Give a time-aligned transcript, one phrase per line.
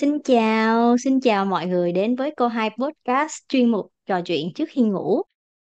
[0.00, 4.52] Xin chào, xin chào mọi người đến với cô hai podcast chuyên mục trò chuyện
[4.54, 5.22] trước khi ngủ.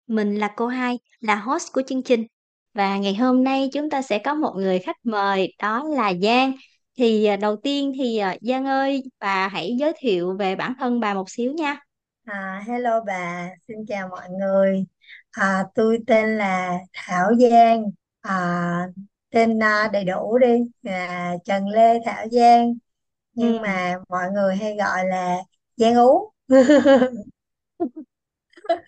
[0.08, 2.28] Mình là cô hai, là host của chương trình.
[2.74, 6.54] Và ngày hôm nay chúng ta sẽ có một người khách mời, đó là Giang.
[6.98, 11.00] Thì à, đầu tiên thì à, Giang ơi, bà hãy giới thiệu về bản thân
[11.00, 11.79] bà một xíu nha.
[12.25, 14.86] À, hello bà, xin chào mọi người.
[15.32, 17.84] À, tôi tên là Thảo Giang.
[18.21, 18.88] À,
[19.29, 22.74] tên à, đầy đủ đi à, Trần Lê Thảo Giang,
[23.33, 25.37] nhưng Ừ, mà mọi người hay gọi là
[25.78, 26.32] Giang Ú.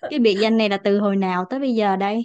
[0.09, 2.23] cái biệt danh này là từ hồi nào tới bây giờ đây?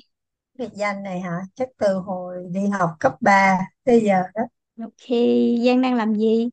[0.58, 1.40] Biệt danh này hả?
[1.54, 4.42] Chắc từ hồi đi học cấp 3 tới giờ đó.
[4.84, 5.04] Ok,
[5.64, 6.50] Giang đang làm gì?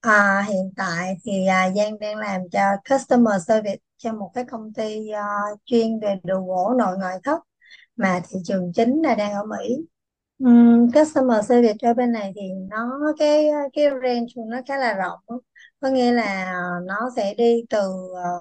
[0.00, 4.72] À, hiện tại thì à, Giang đang làm cho customer service cho một cái công
[4.72, 5.24] ty à,
[5.64, 7.40] chuyên về đồ gỗ nội ngoại thất
[7.96, 9.86] mà thị trường chính là đang ở Mỹ.
[10.40, 14.94] Ừm, customer service ở bên này thì nó cái cái range của nó khá là
[14.94, 15.20] rộng.
[15.80, 16.52] Có nghĩa là
[16.86, 17.78] nó sẽ đi từ
[18.24, 18.40] ờ,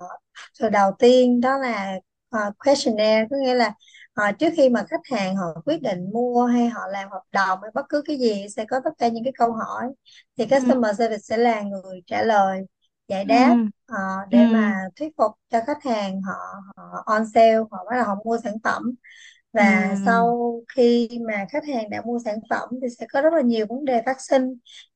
[0.60, 1.94] từ đầu tiên đó là
[2.30, 3.28] ờ, questionnaire.
[3.32, 3.74] Có nghĩa là
[4.14, 7.60] ờ, trước khi mà khách hàng họ quyết định mua hay họ làm hợp đồng
[7.62, 9.88] hay bất cứ cái gì sẽ có tất cả những cái câu hỏi
[10.38, 12.62] thì Ừ, customer service sẽ là người trả lời
[13.08, 13.98] giải đáp ừ, ờ,
[14.32, 16.34] ừ, để mà thuyết phục cho khách hàng họ
[16.78, 18.92] họ on sale họ bắt đầu họ mua sản phẩm
[19.54, 20.40] và sau
[20.76, 23.86] khi mà khách hàng đã mua sản phẩm thì sẽ có rất là nhiều vấn
[23.86, 24.44] đề phát sinh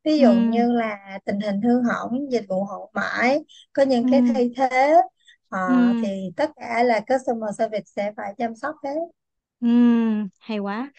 [0.03, 3.39] ví dụ như là tình hình hư hỏng dịch vụ hậu mãi
[3.73, 4.95] có những cái thay thế
[5.53, 5.59] Ờ,
[6.01, 8.95] thì tất cả là customer service sẽ phải chăm sóc hết
[9.59, 10.91] Ừm, hay quá.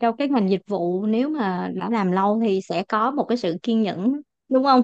[0.00, 3.38] Trong cái ngành dịch vụ nếu mà đã làm lâu thì sẽ có một cái
[3.38, 4.82] sự kiên nhẫn đúng không?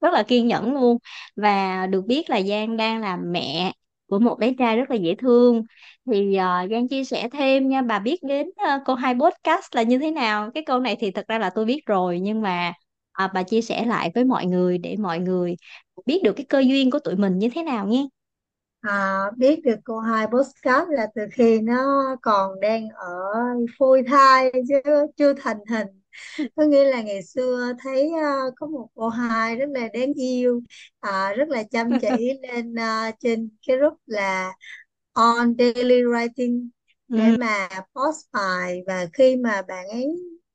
[0.00, 0.98] Rất là kiên nhẫn luôn.
[1.36, 3.72] Và được biết là Giang đang làm mẹ
[4.12, 5.64] của một bé trai rất là dễ thương.
[6.06, 9.74] Thì ờ, Giang chia sẻ thêm nha, bà biết đến ờ, uh, cô hai podcast
[9.74, 10.50] là như thế nào?
[10.54, 12.72] Cái câu này thì thật ra là tôi biết rồi nhưng mà
[13.24, 15.56] uh, bà chia sẻ lại với mọi người để mọi người
[16.06, 18.06] biết được cái cơ duyên của tụi mình như thế nào nhé.
[18.80, 23.08] À, biết được cô hai podcast là từ khi nó còn đang ở
[23.78, 26.01] phôi thai chứ chưa thành hình
[26.56, 30.62] có nghĩa là ngày xưa thấy à, có một cô hai rất là đáng yêu
[31.00, 34.52] à, rất là chăm chỉ lên à, trên cái group là
[35.12, 36.68] on daily writing
[37.14, 38.82] để Ừ, mà post bài.
[38.86, 40.06] Và khi mà bạn ấy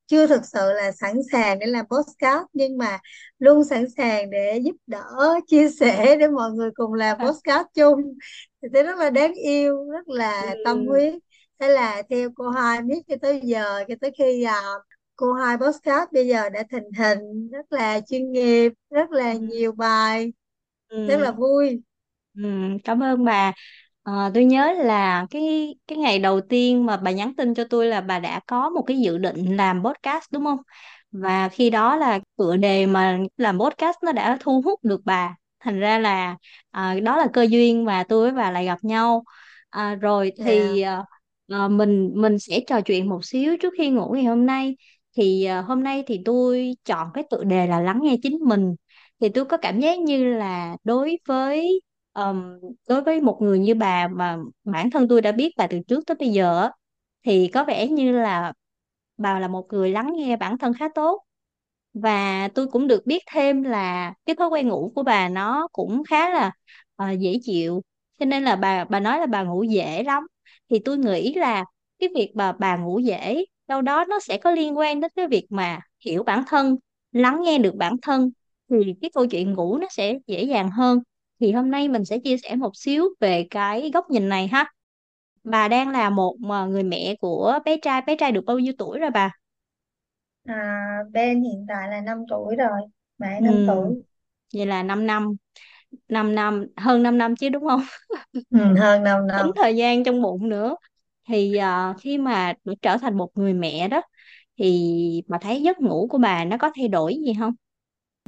[0.07, 2.99] chưa thực sự là sẵn sàng để làm podcast nhưng mà
[3.39, 5.05] luôn sẵn sàng để giúp đỡ
[5.47, 8.01] chia sẻ để mọi người cùng làm podcast chung
[8.61, 11.13] thì thấy rất là đáng yêu rất là tâm ừ, huyết.
[11.59, 14.61] Thế là theo cô hai biết cho tới giờ cho tới khi à,
[15.17, 19.47] cô hai podcast bây giờ đã thành hình rất là chuyên nghiệp rất là ừ,
[19.49, 20.33] nhiều bài
[21.05, 21.21] rất ừ.
[21.21, 21.81] là vui
[22.37, 22.43] Ừ,
[22.83, 23.53] cảm ơn bà.
[24.03, 27.85] Ờ, tôi nhớ là cái cái ngày đầu tiên mà bà nhắn tin cho tôi
[27.87, 30.59] là bà đã có một cái dự định làm podcast đúng không?
[31.11, 35.35] Và khi đó là tựa đề mà làm podcast nó đã thu hút được bà.
[35.59, 36.37] Thành ra là
[36.71, 39.23] à, đó là cơ duyên mà tôi với bà lại gặp nhau.
[39.69, 40.45] À, rồi yeah.
[40.45, 41.03] thì à,
[41.51, 44.75] à, mình mình sẽ trò chuyện một xíu trước khi ngủ ngày hôm nay.
[45.17, 48.75] Thì à, hôm nay thì tôi chọn cái tựa đề là lắng nghe chính mình.
[49.19, 51.81] Thì tôi có cảm giác như là đối với
[52.17, 55.79] Ờm, đối với một người như bà mà bản thân tôi đã biết bà từ
[55.87, 56.71] trước tới bây giờ á,
[57.25, 58.53] thì có vẻ như là
[59.17, 61.23] bà là một người lắng nghe bản thân khá tốt.
[61.93, 66.03] Và tôi cũng được biết thêm là cái thói quen ngủ của bà nó cũng
[66.09, 66.51] khá là
[66.95, 67.81] ờ, dễ chịu.
[68.19, 70.23] Cho nên là bà bà nói là bà ngủ dễ lắm.
[70.69, 71.65] Thì tôi nghĩ là
[71.99, 75.27] cái việc mà bà ngủ dễ đâu đó nó sẽ có liên quan đến cái
[75.27, 76.75] việc mà hiểu bản thân
[77.11, 78.31] lắng nghe được bản thân
[78.69, 80.99] thì cái câu chuyện ngủ nó sẽ dễ dàng hơn.
[81.39, 84.73] Thì hôm nay mình sẽ chia sẻ một xíu về cái góc nhìn này ha.
[85.43, 88.73] Bà đang là một mà người mẹ của bé trai bé trai được bao nhiêu
[88.77, 89.31] tuổi rồi bà?
[90.45, 92.81] À, Ben hiện tại là 5 tuổi rồi,
[93.17, 94.03] mẹ 5 ừ tuổi,
[94.53, 95.35] vậy là 5 năm
[96.09, 97.81] 5 năm hơn 5 năm chứ đúng không?
[98.51, 99.35] Ừ, hơn 5 năm.
[99.35, 100.75] tính thời gian trong bụng nữa
[101.27, 104.01] thì à, khi mà trở thành một người mẹ đó
[104.57, 107.53] thì bà thấy giấc ngủ của bà nó có thay đổi gì không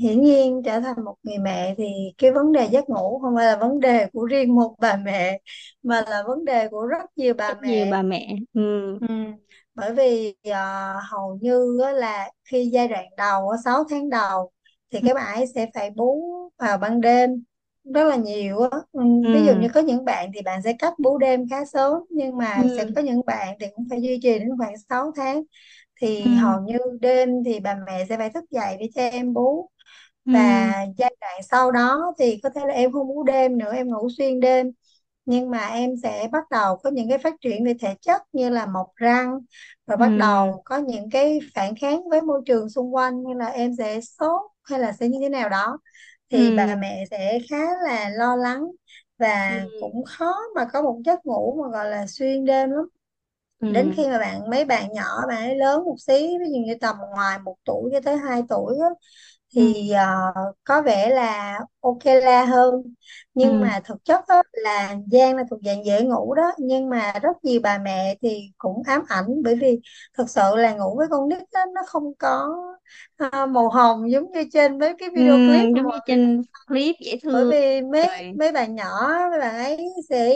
[0.01, 1.83] Hiển nhiên trở thành một người mẹ thì
[2.17, 5.39] cái vấn đề giấc ngủ không phải là vấn đề của riêng một bà mẹ
[5.83, 7.91] mà là vấn đề của rất nhiều bà rất nhiều mẹ.
[7.91, 8.61] bà mẹ ừ
[8.99, 9.07] Ừ.
[9.75, 14.51] Bởi vì à, hầu như á là khi giai đoạn đầu, á, 6 tháng đầu
[14.91, 16.21] thì ừ các bạn ấy sẽ phải bú
[16.57, 17.43] vào ban đêm
[17.83, 18.77] rất là nhiều á.
[18.91, 19.01] Ừ.
[19.31, 21.93] Ví dụ ừ như có những bạn thì bạn sẽ cắt bú đêm khá sớm
[22.09, 25.11] nhưng mà sẽ ừ có những bạn thì cũng phải duy trì đến khoảng 6
[25.15, 25.43] tháng.
[26.23, 26.29] Ừ.
[26.29, 29.69] thì hầu như đêm thì bà mẹ sẽ phải thức dậy để cho em bú.
[30.25, 30.31] Ừ.
[30.31, 33.87] Và giai đoạn sau đó thì có thể là em không ngủ đêm nữa em
[33.87, 34.71] ngủ xuyên đêm.
[35.25, 38.49] Nhưng mà em sẽ bắt đầu có những cái phát triển về thể chất như
[38.49, 39.39] là mọc răng
[39.87, 43.33] rồi bắt ừ đầu có những cái phản kháng với môi trường xung quanh như
[43.33, 45.79] là em sẽ sốt hay là sẽ như thế nào đó
[46.31, 48.63] thì bà ừ mẹ sẽ khá là lo lắng
[49.47, 49.53] ừ.
[49.57, 52.85] và cũng khó mà có một giấc ngủ mà gọi là xuyên đêm lắm.
[53.69, 56.59] Đến ừ khi mà bạn mấy bạn nhỏ bạn ấy lớn một xí ví dụ
[56.67, 58.87] như tầm ngoài một tuổi cho tới 2 tuổi á,
[59.55, 59.55] ừ.
[59.55, 60.05] thì ờ,
[60.63, 62.83] có vẻ là ok la hơn.
[63.33, 66.89] Nhưng ừ mà thực chất á, là Giang là thuộc dạng dễ ngủ đó nhưng
[66.89, 69.79] mà rất nhiều bà mẹ thì cũng ám ảnh bởi vì
[70.17, 72.49] thực sự là ngủ với con nít á, nó không có
[73.17, 76.41] ờ, màu hồng giống như trên mấy cái video clip mà giống như người trên
[76.67, 78.39] clip dễ bởi thương vì mấy rồi.
[78.39, 78.85] mấy bạn nhỏ
[79.31, 80.35] mấy bạn ấy sẽ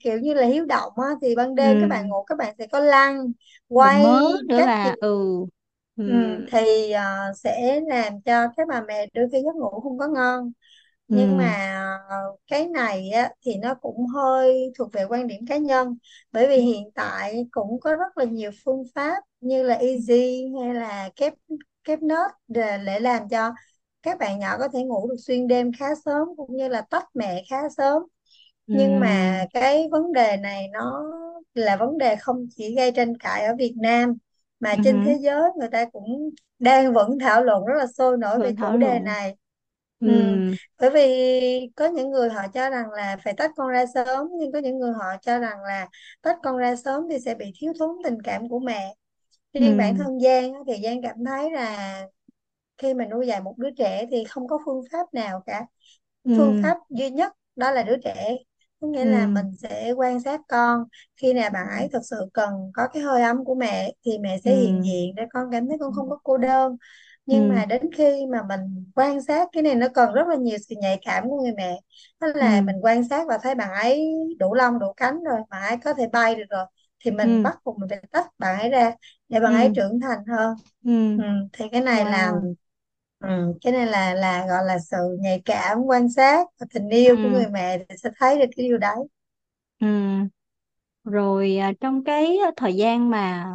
[0.00, 2.54] kiểu như là hiếu động á thì ban đêm các bạn ừ ngủ các bạn
[2.58, 3.32] sẽ có lăn
[3.80, 5.44] rồi quay mớ nữa các kiểu ừ
[5.96, 6.12] ừ ừ,
[6.46, 10.52] thì ờ, sẽ làm cho các bà mẹ đôi khi giấc ngủ không có ngon.
[11.08, 11.44] Nhưng mà
[12.10, 12.16] ờ,
[12.46, 15.96] cái này á, thì nó cũng hơi thuộc về quan điểm cá nhân.
[16.32, 20.74] Bởi vì hiện tại cũng có rất là nhiều phương pháp như là Easy hay
[20.74, 21.34] là kép
[21.84, 23.50] kép nốt để, để làm cho
[24.02, 27.04] các bạn nhỏ có thể ngủ được xuyên đêm khá sớm cũng như là tách
[27.14, 28.02] mẹ khá sớm.
[28.72, 31.04] Nhưng mà ừ cái vấn đề này nó
[31.54, 34.14] là vấn đề không chỉ gây tranh cãi ở Việt Nam
[34.60, 38.16] mà ừ trên thế giới người ta cũng đang vẫn thảo luận rất là sôi
[38.18, 39.00] nổi về chủ đề luận.
[39.00, 39.36] này.
[40.00, 40.56] Ừ ừ.
[40.80, 44.52] bởi vì có những người họ cho rằng là phải tách con ra sớm nhưng
[44.52, 45.88] có những người họ cho rằng là
[46.22, 48.94] tách con ra sớm thì sẽ bị thiếu thốn tình cảm của mẹ
[49.60, 52.02] riêng bản thân Giang á, thì Giang cảm thấy là
[52.78, 55.66] khi mà nuôi dạy một đứa trẻ thì không có phương pháp nào cả.
[56.36, 58.36] Phương pháp duy nhất đó là đứa trẻ
[58.80, 60.84] có nghĩa là mình sẽ quan sát con.
[61.16, 64.38] Khi nào bạn ấy thực sự cần có cái hơi ấm của mẹ thì mẹ
[64.44, 66.76] sẽ hiện diện để con cảm thấy con không có cô đơn.
[67.26, 70.58] Nhưng mà đến khi mà mình quan sát cái này nó cần rất là nhiều
[70.68, 71.80] sự nhạy cảm của người mẹ.
[72.20, 75.62] Đó là mình quan sát và thấy bạn ấy đủ lông đủ cánh rồi bạn
[75.62, 76.66] ấy có thể bay được rồi
[77.04, 78.92] thì mình bắt buộc mình phải tách bạn ấy ra
[79.34, 79.76] để bạn ấy ừ.
[79.76, 80.56] trưởng thành hơn.
[80.84, 80.90] Ừ.
[81.16, 82.54] Ừ, thì cái này là wow
[83.20, 87.16] ừ, cái này là là gọi là sự nhạy cảm quan sát và tình yêu
[87.22, 87.30] của ừ.
[87.30, 88.96] người mẹ thì sẽ thấy được cái điều đấy.
[89.80, 89.86] Ừ.
[91.04, 93.54] Rồi à, trong cái à, thời gian mà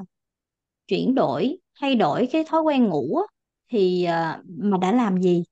[0.88, 3.24] chuyển đổi thay đổi cái thói quen ngủ á,
[3.72, 5.44] thì à, mà đã làm gì?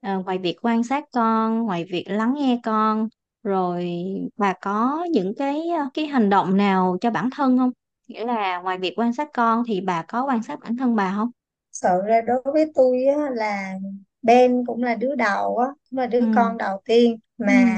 [0.00, 3.08] À, ngoài việc quan sát con ngoài việc lắng nghe con
[3.42, 3.90] rồi
[4.36, 7.70] bà có những cái à, cái hành động nào cho bản thân không
[8.10, 11.12] nghĩa là ngoài việc quan sát con thì bà có quan sát bản thân bà
[11.16, 11.30] không?
[11.72, 13.74] Sợ ra đối với tôi á, là
[14.22, 16.26] Ben cũng là đứa đầu á cũng là đứa ừ.
[16.32, 17.18] con đầu tiên.
[17.38, 17.70] Mà ừ.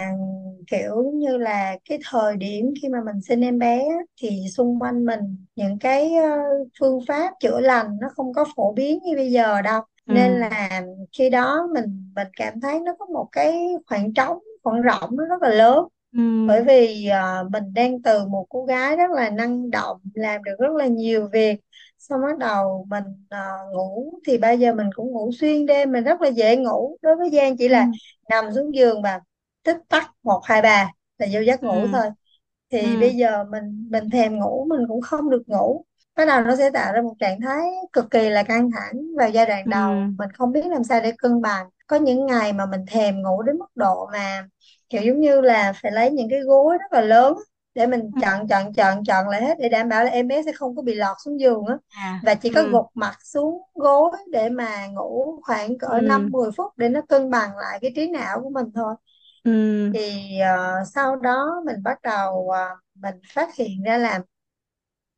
[0.67, 4.79] kiểu như là cái thời điểm khi mà mình sinh em bé á, thì xung
[4.83, 6.29] quanh mình những cái ờ,
[6.81, 9.83] phương pháp chữa lành nó không có phổ biến như bây giờ đâu.
[10.09, 10.83] Nên ừ là
[11.19, 15.25] khi đó mình mình cảm thấy nó có một cái khoảng trống khoảng rộng nó
[15.25, 15.85] rất là lớn
[16.45, 20.55] bởi vì ờ, mình đang từ một cô gái rất là năng động làm được
[20.59, 21.61] rất là nhiều việc
[21.99, 23.39] xong bắt đầu mình ờ,
[23.73, 26.97] ngủ thì bây giờ mình cũng ngủ xuyên đêm mình rất là dễ ngủ.
[27.03, 27.89] Đối với Giang chỉ là
[28.31, 29.21] nằm xuống giường và
[29.63, 32.07] tích tắc một hai ba là vô giấc ngủ thôi.
[32.71, 35.85] Thì bây giờ mình mình thèm ngủ mình cũng không được ngủ.
[36.17, 37.61] Bắt đầu nó sẽ tạo ra một trạng thái
[37.93, 39.91] cực kỳ là căng thẳng vào giai đoạn đầu.
[40.19, 41.67] Mình không biết làm sao để cân bằng.
[41.87, 44.49] Có những ngày mà mình thèm ngủ đến mức độ mà
[44.93, 47.35] kiểu giống như là phải lấy những cái gối rất là lớn
[47.75, 48.21] để mình ừ.
[48.21, 50.83] chọn chọn chọn chọn lại hết để đảm bảo là em bé sẽ không có
[50.83, 51.77] bị lọt xuống giường á.
[51.95, 52.69] À và chỉ có ừ.
[52.71, 56.05] gục mặt xuống gối để mà ngủ khoảng cỡ ừ.
[56.05, 58.95] năm mười phút để nó cân bằng lại cái trí não của mình thôi.
[59.45, 59.93] Ừ.
[59.93, 64.21] Thì ờ, sau đó mình bắt đầu ờ, mình phát hiện ra là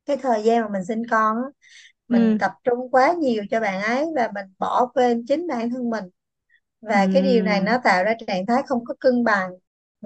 [0.05, 1.49] cái thời gian mà mình sinh con á,
[2.09, 2.37] mình ừ.
[2.39, 6.05] tập trung quá nhiều cho bạn ấy và mình bỏ quên chính bản thân mình.
[6.81, 9.51] Và cái điều này ừ nó tạo ra trạng thái không có cân bằng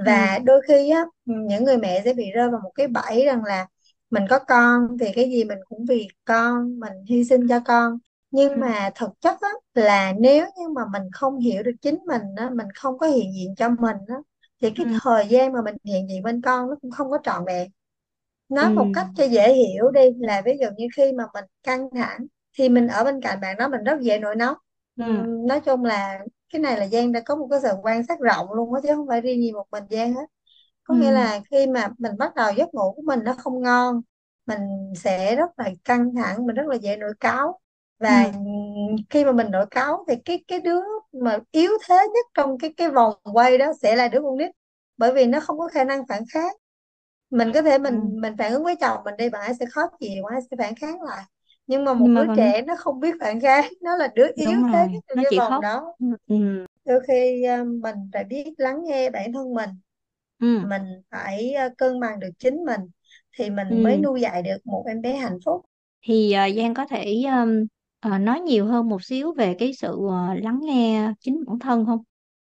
[0.04, 0.06] ừ.
[0.06, 3.44] và đôi khi á những người mẹ sẽ bị rơi vào một cái bẫy rằng
[3.44, 3.68] là
[4.10, 7.98] mình có con thì cái gì mình cũng vì con mình hy sinh cho con.
[8.32, 8.60] Nhưng ừ.
[8.60, 12.50] mà thực chất á là nếu như mà mình không hiểu được chính mình á
[12.54, 14.16] mình không có hiện diện cho mình á
[14.62, 15.00] thì cái ừ.
[15.04, 17.72] thời gian mà mình hiện diện bên con nó cũng không có trọn vẹn.
[18.60, 21.46] Ừ nói một cách cho dễ hiểu đi là ví dụ như khi mà mình
[21.64, 22.26] căng thẳng
[22.58, 24.58] thì mình ở bên cạnh bạn đó mình rất dễ nổi nóng.
[24.98, 25.04] Ừ.
[25.48, 28.54] Nói chung là cái này là Giang đã có một cái sự quan sát rộng
[28.54, 30.26] luôn á chứ không phải riêng gì một mình Giang hết.
[30.84, 31.12] Có nghĩa ừ.
[31.12, 34.02] là khi mà mình bắt đầu giấc ngủ của mình nó không ngon
[34.46, 34.60] mình
[34.98, 37.60] sẽ rất là căng thẳng mình rất là dễ nổi cáu.
[38.00, 38.32] Và ừ.
[39.10, 42.74] khi mà mình nổi cáu thì cái cái đứa mà yếu thế nhất trong cái
[42.78, 44.52] cái vòng quay đó sẽ là đứa con nít
[44.98, 46.54] bởi vì nó không có khả năng phản kháng.
[47.30, 47.80] Mình có thể ừ.
[47.80, 50.42] mình mình phản ứng với chồng mình đi bạn ấy sẽ khó chịu bạn ấy
[50.52, 51.24] sẽ phản kháng lại
[51.70, 54.10] nhưng mà một nhưng mà đứa còn trẻ nó không biết phản kháng nó là
[54.16, 55.64] đứa yếu đúng thế rồi trong nó cái chỉ vòng khóc.
[55.64, 55.96] đó.
[56.00, 56.06] Ừ.
[56.28, 56.66] Ừ.
[56.86, 59.70] Đôi khi ờ, mình phải biết lắng nghe bản thân mình.
[60.40, 60.66] Ừ.
[60.70, 62.82] Mình phải ờ, cân bằng được chính mình
[63.38, 64.00] thì mình mới ừ.
[64.00, 65.66] nuôi dạy được một em bé hạnh phúc.
[66.02, 67.66] Thì à, Giang có thể um,
[68.00, 71.86] à, nói nhiều hơn một xíu về cái sự à, lắng nghe chính bản thân
[71.86, 72.04] không?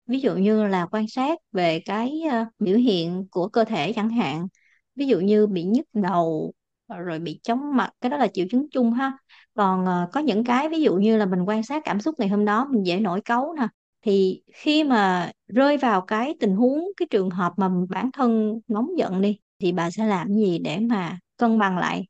[0.08, 4.10] Ví dụ như là quan sát về cái ờ, biểu hiện của cơ thể chẳng
[4.10, 4.48] hạn.
[4.96, 6.63] Ví dụ như bị nhức đầu ờ,
[6.94, 9.18] Ờ, rồi bị chóng mặt, cái đó là triệu chứng chung ha.
[9.54, 12.28] Còn ờ, có những cái ví dụ như là mình quan sát cảm xúc ngày
[12.30, 13.68] hôm đó mình dễ nổi cáu nè,
[14.02, 18.88] thì khi mà rơi vào cái tình huống, cái trường hợp mà bản thân nóng
[18.98, 22.06] giận đi, thì bà sẽ làm gì để mà cân bằng lại?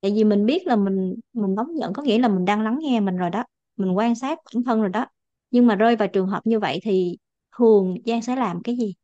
[0.00, 2.78] Tại vì mình biết là mình mình nóng giận có nghĩa là mình đang lắng
[2.82, 3.44] nghe mình rồi đó,
[3.76, 5.06] mình quan sát bản thân rồi đó.
[5.50, 7.18] Nhưng mà rơi vào trường hợp như vậy thì
[7.58, 8.94] thường Giang sẽ làm cái gì?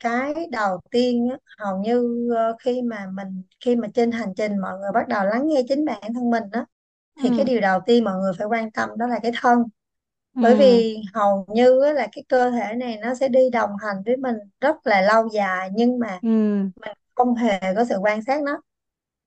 [0.00, 4.58] Cái đầu tiên á, hầu như ờ, khi mà mình khi mà trên hành trình
[4.58, 6.64] mọi người bắt đầu lắng nghe chính bản thân mình á
[7.22, 7.46] thì cái ừ.
[7.46, 9.64] điều đầu tiên mọi người phải quan tâm đó là cái thân.
[10.40, 10.56] Bởi ừ.
[10.56, 14.16] vì hầu như á, là cái cơ thể này nó sẽ đi đồng hành với
[14.16, 16.70] mình rất là lâu dài nhưng mà ừ.
[16.82, 18.60] mình không hề có sự quan sát nó.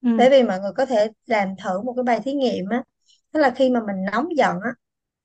[0.01, 0.09] Ừ.
[0.15, 2.83] Bởi vì mọi người có thể làm thử một cái bài thí nghiệm á
[3.31, 4.71] tức là khi mà mình nóng giận á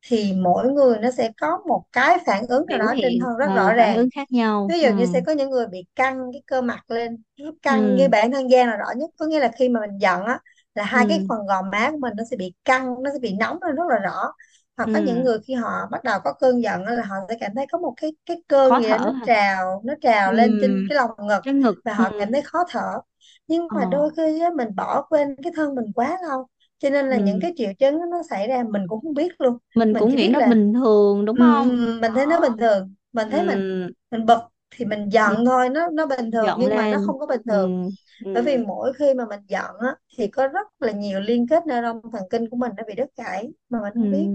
[0.07, 3.19] thì mỗi người nó sẽ có một cái phản ứng nào biểu đó trên hiện
[3.21, 3.97] thân rất ờ, rõ phản ràng.
[3.97, 4.73] ứng khác nhau.
[4.73, 7.51] Ví ừ dụ như sẽ có những người bị căng cái cơ mặt lên nó
[7.63, 9.11] căng cái ừ bản thân da là rõ nhất.
[9.19, 10.41] Có nghĩa là khi mà mình giận á
[10.75, 13.19] là hai cái ừ phần gò má của mình nó sẽ bị căng nó sẽ
[13.19, 14.33] bị nóng lên rất là rõ.
[14.77, 17.17] Hoặc có những ừ người khi họ bắt đầu có cơn giận á, là họ
[17.29, 19.95] sẽ cảm thấy có một cái cái cơn khó gì đó thở nó trào nó
[20.01, 22.65] trào lên trên ừ cái lồng ngực cái ngực và ừ họ cảm thấy khó
[22.71, 23.01] thở.
[23.49, 23.75] Nhưng ờ.
[23.75, 26.47] mà đôi khi á, mình bỏ quên cái thân mình quá lâu
[26.79, 29.33] cho nên là những ừ cái triệu chứng nó xảy ra mình cũng không biết
[29.41, 29.59] luôn.
[29.75, 31.79] Mình mình cũng chỉ nghĩ biết nó là bình thường đúng không?
[31.83, 32.43] ừm, mình thấy nó đó.
[32.43, 32.95] bình thường.
[33.13, 34.39] Mình thấy mình ừ mình bực
[34.71, 37.05] thì mình ừ giận thôi nó nó bình thường giận nhưng mà nó lên.
[37.05, 37.73] không có bình ừ thường.
[38.21, 41.47] Ừ bởi vì mỗi khi mà mình giận á thì có rất là nhiều liên
[41.49, 44.31] kết neuron thần kinh của mình nó bị đứt gãy mà mình ừ không biết.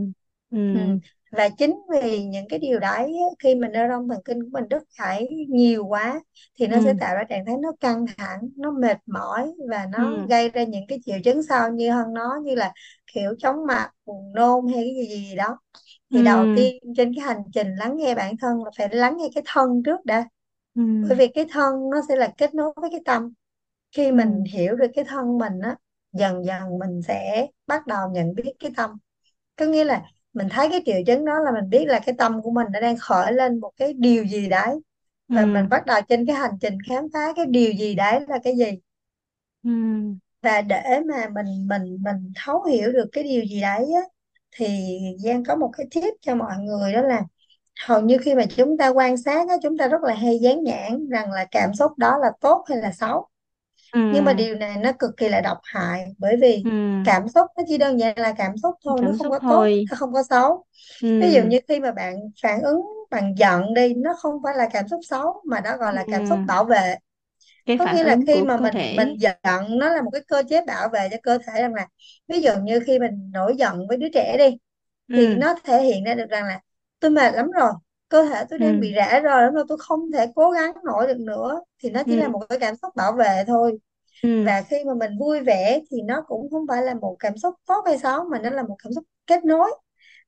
[0.52, 0.80] Ừ ừ.
[1.32, 4.84] Và chính vì những cái điều đấy khi mà neuron thần kinh của mình đứt
[5.00, 6.20] gãy nhiều quá
[6.60, 7.00] thì nó sẽ ừ.
[7.00, 10.28] tạo ra trạng thái nó căng thẳng nó mệt mỏi và nó ừ.
[10.30, 12.74] gây ra những cái triệu chứng sau như hơn nó như là
[13.14, 15.58] kiểu chóng mặt buồn nôn hay cái gì gì đó.
[16.14, 19.18] Thì đầu ừ tiên trên cái hành trình lắng nghe bản thân là phải lắng
[19.18, 20.26] nghe cái thân trước đã.
[20.76, 20.82] Ừ.
[21.02, 23.34] Bởi vì cái thân nó sẽ là kết nối với cái tâm.
[23.92, 24.50] Khi mình ừ.
[24.54, 25.76] hiểu được cái thân mình á
[26.14, 28.92] dần dần mình sẽ bắt đầu nhận biết cái tâm.
[29.56, 32.42] Có nghĩa là mình thấy cái triệu chứng đó là mình biết là cái tâm
[32.42, 34.80] của mình nó đang khởi lên một cái điều gì đấy.
[35.34, 38.20] Và ừ mình bắt đầu trên cái hành trình khám phá cái điều gì đấy
[38.28, 38.66] là cái gì.
[39.64, 39.70] Ừ.
[40.42, 44.02] Và để mà mình mình mình thấu hiểu được cái điều gì đấy á,
[44.52, 44.68] thì
[45.20, 47.22] Giang có một cái tip cho mọi người đó là
[47.88, 50.66] hầu như khi mà chúng ta quan sát á, chúng ta rất là hay dán
[50.66, 53.29] nhãn rằng là cảm xúc đó là tốt hay là xấu
[54.10, 56.70] nhưng mà điều này nó cực kỳ là độc hại bởi vì ừ
[57.04, 59.40] cảm xúc nó chỉ đơn giản là cảm xúc thôi nó cảm không xúc có
[59.48, 59.86] tốt thôi.
[59.92, 60.66] nó không có xấu.
[61.20, 62.82] Ví dụ ừ như khi mà bạn phản ứng
[63.12, 66.26] bằng giận đi nó không phải là cảm xúc xấu mà đó gọi là cảm
[66.26, 66.96] xúc bảo vệ.
[67.66, 68.96] Cái có phản nghĩa là ứng khi của mà cơ mình thể.
[68.96, 69.38] mình giận
[69.80, 71.88] nó là một cái cơ chế bảo vệ cho cơ thể rằng là
[72.28, 74.58] ví dụ như khi mình nổi giận với đứa trẻ đi
[75.16, 76.62] thì ừ nó thể hiện ra được rằng là
[77.00, 77.72] tôi mệt lắm rồi
[78.10, 78.80] cơ thể tôi đang ừ.
[78.80, 81.62] bị rã rời lắm rồi tôi không thể cố gắng nổi được nữa.
[81.84, 82.18] Thì nó chỉ ừ.
[82.18, 83.80] là một cái cảm xúc bảo vệ thôi.
[84.24, 84.30] Ừ.
[84.46, 87.56] Và khi mà mình vui vẻ thì nó cũng không phải là một cảm xúc
[87.68, 89.72] tốt hay xấu mà nó là một cảm xúc kết nối.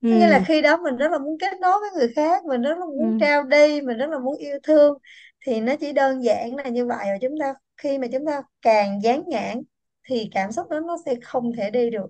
[0.09, 2.45] Có nghĩa là ừ khi đó mình rất là muốn kết nối với người khác
[2.45, 4.97] mình rất là muốn ừ trao đi mình rất là muốn yêu thương
[5.45, 7.05] thì nó chỉ đơn giản là như vậy.
[7.07, 9.61] Và chúng ta khi mà chúng ta càng dán nhãn
[10.09, 12.05] thì cảm xúc đó nó sẽ không thể đi được.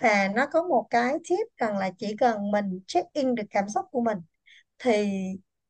[0.00, 3.68] Và nó có một cái tip rằng là chỉ cần mình check in được cảm
[3.68, 4.18] xúc của mình
[4.78, 5.08] thì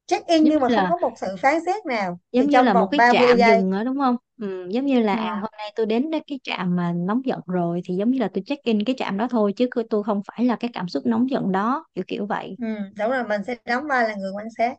[0.06, 2.20] check in giống nhưng mà như không là có một sự phán xét nào.
[2.38, 4.16] Thì giống như trong là một vòng cái 30 trạm giây dừng đó đúng không?
[4.40, 7.20] Ừ, giống như là ừ, à hôm nay tôi đến đến cái trạm mà nóng
[7.26, 10.04] giận rồi thì giống như là tôi check in cái trạm đó thôi chứ tôi
[10.04, 12.56] không phải là cái cảm xúc nóng giận đó kiểu kiểu vậy.
[12.56, 12.64] Ừ,
[12.98, 14.74] đúng rồi mình sẽ đóng vai là người quan sát.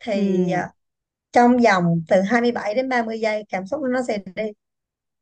[0.00, 0.20] Thì ừ,
[0.50, 0.70] à,
[1.32, 4.44] trong vòng từ 27 đến 30 giây cảm xúc nó sẽ đi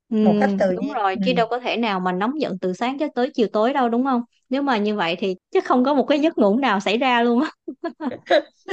[0.08, 1.22] ừ, một cách tự đúng nhiên rồi ừ.
[1.22, 3.88] chứ đâu có thể nào mà nóng giận từ sáng cho tới chiều tối đâu
[3.88, 4.22] đúng không?
[4.48, 7.22] Nếu mà như vậy thì chắc không có một cái giấc ngủ nào xảy ra
[7.22, 7.50] luôn á.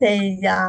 [0.00, 0.64] Thì à,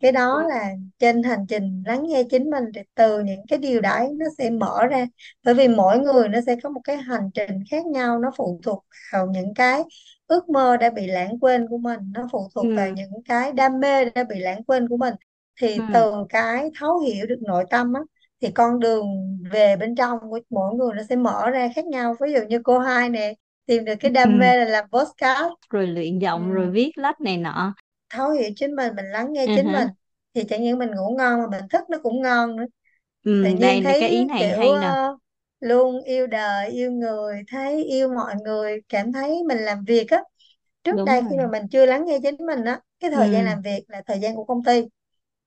[0.00, 3.80] cái đó là trên hành trình lắng nghe chính mình thì từ những cái điều
[3.80, 5.06] đấy nó sẽ mở ra
[5.44, 8.60] bởi vì mỗi người nó sẽ có một cái hành trình khác nhau nó phụ
[8.64, 9.82] thuộc vào những cái
[10.26, 13.52] ước mơ đã bị lãng quên của mình nó phụ thuộc vào ừ, những cái
[13.52, 15.14] đam mê đã bị lãng quên của mình.
[15.60, 18.00] Thì ừ, từ cái thấu hiểu được nội tâm á
[18.40, 19.06] thì con đường
[19.50, 22.14] về bên trong của mỗi người nó sẽ mở ra khác nhau.
[22.20, 23.34] Ví dụ như cô hai nè
[23.66, 24.38] tìm được cái đam ừ.
[24.38, 25.48] mê là làm postcard.
[25.70, 26.42] Rồi luyện ừ.
[26.42, 27.74] giọng rồi viết lách này nọ.
[28.10, 29.72] Thấu hiểu chính mình mình lắng nghe ừ, chính hả?
[29.72, 29.88] mình.
[30.34, 32.64] Thì chẳng những mình ngủ ngon mà mình thức nó cũng ngon nữa.
[33.40, 34.94] Tự ừ, nhiên đây là cái thấy ý này kiểu hay nè.
[34.94, 35.16] ờ,
[35.60, 40.22] luôn yêu đời yêu người thấy yêu mọi người cảm thấy mình làm việc á.
[40.84, 43.44] Trước đúng đây khi mà mình chưa lắng nghe chính mình á cái thời gian
[43.44, 44.84] ừ, làm việc là thời gian của công ty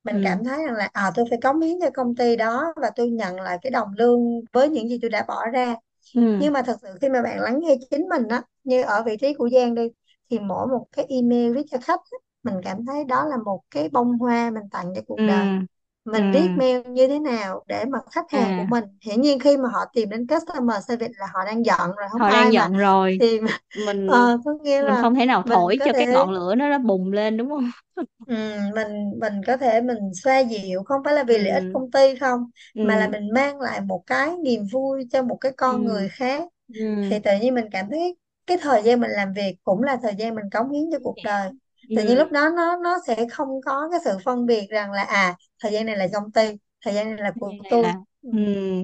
[0.07, 2.73] mình ừ, cảm thấy rằng là à tôi phải cống hiến cho công ty đó
[2.77, 4.19] và tôi nhận lại cái đồng lương
[4.53, 5.75] với những gì tôi đã bỏ ra.
[6.13, 9.03] Ừ, nhưng mà thật sự khi mà bạn lắng nghe chính mình á như ở
[9.03, 9.83] vị trí của Giang đi
[10.29, 13.61] thì mỗi một cái email viết cho khách á, mình cảm thấy đó là một
[13.71, 15.47] cái bông hoa mình tặng cho cuộc đời.
[15.47, 15.65] Ừ ừ
[16.11, 19.39] mình viết mail như thế nào để mà khách hàng của à mình hiển nhiên
[19.39, 22.51] khi mà họ tìm đến customer service là họ đang giận rồi không họ đang
[22.51, 23.19] ai mà giận rồi.
[23.19, 26.07] tìm mình ờ, có nghĩa mình là không thể nào mình thổi có cho cái
[26.07, 27.71] thể ngọn lửa nó nó bùng lên đúng không?
[28.27, 28.33] Ừ,
[28.75, 31.91] mình mình có thể mình xoa dịu không phải là vì lợi ích ừ công
[31.91, 32.49] ty không
[32.81, 35.85] mà là ừ mình mang lại một cái niềm vui cho một cái con ừ
[35.85, 36.43] người khác.
[36.69, 39.97] Ừ thì tự nhiên mình cảm thấy cái thời gian mình làm việc cũng là
[40.03, 41.51] thời gian mình cống hiến cho cuộc đời
[41.93, 44.91] tự nhiên lúc ừ đó nó nó sẽ không có cái sự phân biệt rằng
[44.91, 46.41] là à thời gian này là công ty
[46.85, 47.83] thời gian này là của này tôi.
[47.83, 48.29] là ừ.
[48.31, 48.37] ừ,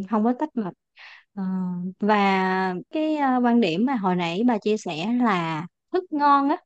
[0.10, 0.74] không có tách bạch
[1.36, 1.44] Ờ,
[2.00, 6.58] và cái ờ, quan điểm mà hồi nãy bà chia sẻ là thức ngon á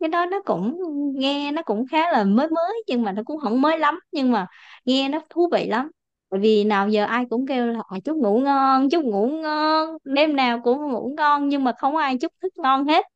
[0.00, 0.78] cái đó nó cũng
[1.16, 4.32] nghe nó cũng khá là mới mới nhưng mà nó cũng không mới lắm nhưng
[4.32, 4.46] mà
[4.84, 5.90] nghe nó thú vị lắm.
[6.30, 9.98] Bởi vì nào giờ ai cũng kêu là "Ờ, chúc ngủ ngon chúc ngủ ngon
[10.04, 13.06] đêm nào cũng ngủ ngon nhưng mà không có ai chúc thức ngon hết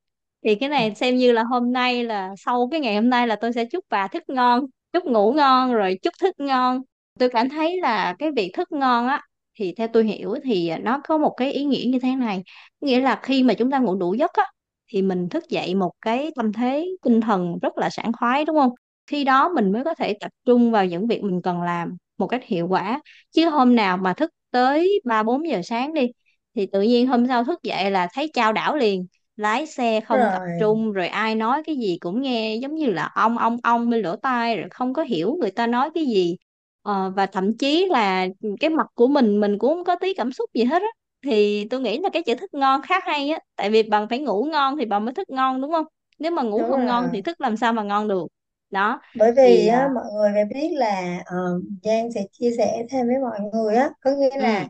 [0.44, 3.36] thì cái này xem như là hôm nay là sau cái ngày hôm nay là
[3.40, 6.82] tôi sẽ chúc bà thức ngon chúc ngủ ngon rồi chúc thức ngon.
[7.18, 9.22] Tôi cảm thấy là cái việc thức ngon á
[9.58, 12.42] thì theo tôi hiểu thì nó có một cái ý nghĩa như thế này.
[12.80, 14.44] Nghĩa là khi mà chúng ta ngủ đủ giấc á
[14.92, 18.56] thì mình thức dậy một cái tâm thế tinh thần rất là sảng khoái đúng
[18.56, 18.70] không?
[19.06, 22.26] Khi đó mình mới có thể tập trung vào những việc mình cần làm một
[22.26, 23.00] cách hiệu quả.
[23.30, 26.06] Chứ hôm nào mà thức tới ba bốn giờ sáng đi
[26.54, 29.06] thì tự nhiên hôm sau thức dậy là thấy chao đảo liền
[29.40, 30.50] lái xe không tập rồi.
[30.56, 34.02] trung rồi ai nói cái gì cũng nghe giống như là ong ong ong bên
[34.02, 36.36] lỗ tai rồi không có hiểu người ta nói cái gì.
[36.82, 38.26] Ờ, và thậm chí là
[38.60, 40.88] cái mặt của mình mình cũng không có tí cảm xúc gì hết á.
[41.24, 44.18] Thì tôi nghĩ là cái chữ thức ngon khá hay á tại vì bạn phải
[44.18, 45.84] ngủ ngon thì bạn mới thức ngon đúng không?
[46.18, 47.12] Nếu mà ngủ đúng không ngon rồi.
[47.12, 48.26] thì thức làm sao mà ngon được?
[48.70, 51.36] Đó bởi thì vì á, à, mọi người phải biết là ờ,
[51.82, 53.90] Giang sẽ chia sẻ thêm với mọi người á.
[54.00, 54.44] Có nghĩa ừ.
[54.44, 54.68] là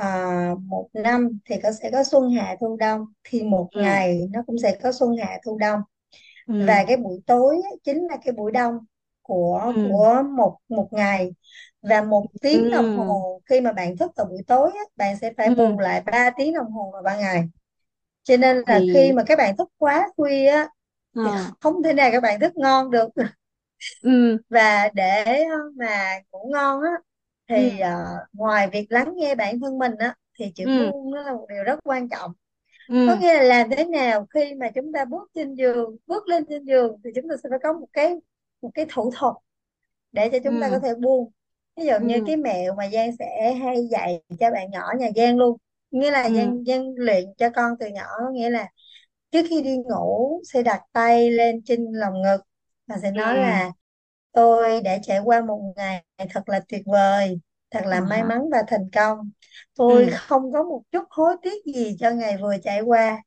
[0.00, 3.06] à, một năm thì có sẽ có xuân hạ thu đông.
[3.24, 3.80] Thì một ừ.
[3.80, 5.80] ngày nó cũng sẽ có xuân hạ thu đông.
[6.46, 6.54] Ừ.
[6.58, 8.78] Và cái buổi tối chính là cái buổi đông
[9.22, 9.80] của ừ.
[9.82, 11.30] của một một ngày.
[11.82, 15.32] Và một tiếng đồng ừ hồ khi mà bạn thức vào buổi tối bạn sẽ
[15.36, 15.54] phải ừ.
[15.56, 17.44] bù lại 3 tiếng đồng hồ vào ban ngày.
[18.22, 20.68] Cho nên là khi thì mà các bạn thức quá khuya á,
[21.24, 23.08] thì ờ, không thể nào các bạn thức ngon được.
[24.00, 24.38] Ừ.
[24.50, 25.24] Và để
[25.76, 26.90] mà ngủ ngon á
[27.54, 27.90] ừ thì ờ,
[28.32, 31.46] ngoài việc lắng nghe bản thân mình á thì chữ ừ buông nó là một
[31.50, 32.32] điều rất quan trọng.
[33.04, 36.28] Có ừ nghĩa là làm thế nào khi mà chúng ta bước trên giường bước
[36.28, 38.16] lên trên giường thì chúng ta sẽ phải có một cái
[38.62, 39.34] một cái thủ thuật
[40.12, 41.30] để cho chúng ta có ừ thể buông.
[41.76, 45.08] Ví dụ như ừ cái mẹo mà Giang sẽ hay dạy cho bạn nhỏ nhà
[45.16, 45.56] Giang luôn
[45.90, 48.68] nghĩa là ừ Giang Giang luyện cho con từ nhỏ có nghĩa là
[49.30, 52.38] trước khi đi ngủ sẽ đặt tay lên trên lòng ngực
[52.86, 53.72] và sẽ nói ừ là
[54.32, 57.40] Tôi đã trải qua một ngày thật là tuyệt vời,
[57.70, 59.30] thật là may mắn và thành công.
[59.74, 63.22] Tôi ừ không có một chút hối tiếc gì cho ngày vừa trải qua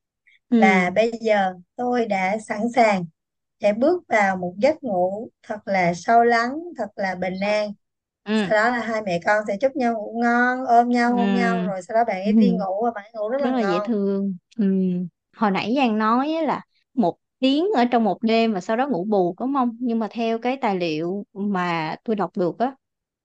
[0.52, 3.06] ừ và bây giờ tôi đã sẵn sàng
[3.60, 7.74] để bước vào một giấc ngủ thật là sâu lắng, thật là bình an.
[8.26, 11.34] ừ Sau đó là hai mẹ con sẽ chúc nhau ngủ ngon, ôm nhau, hôn
[11.34, 13.42] nhau ừ rồi sau đó bạn ừ ấy đi ngủ và bạn ấy ngủ rất
[13.42, 13.86] rất là là dễ ngon.
[13.86, 14.66] thương ừ.
[15.36, 16.62] hồi nãy Giang nói á là
[16.94, 19.78] một tiếng ở trong một đêm và sau đó ngủ bù đúng không?
[19.82, 22.76] Nhưng mà theo cái tài liệu mà tôi đọc được á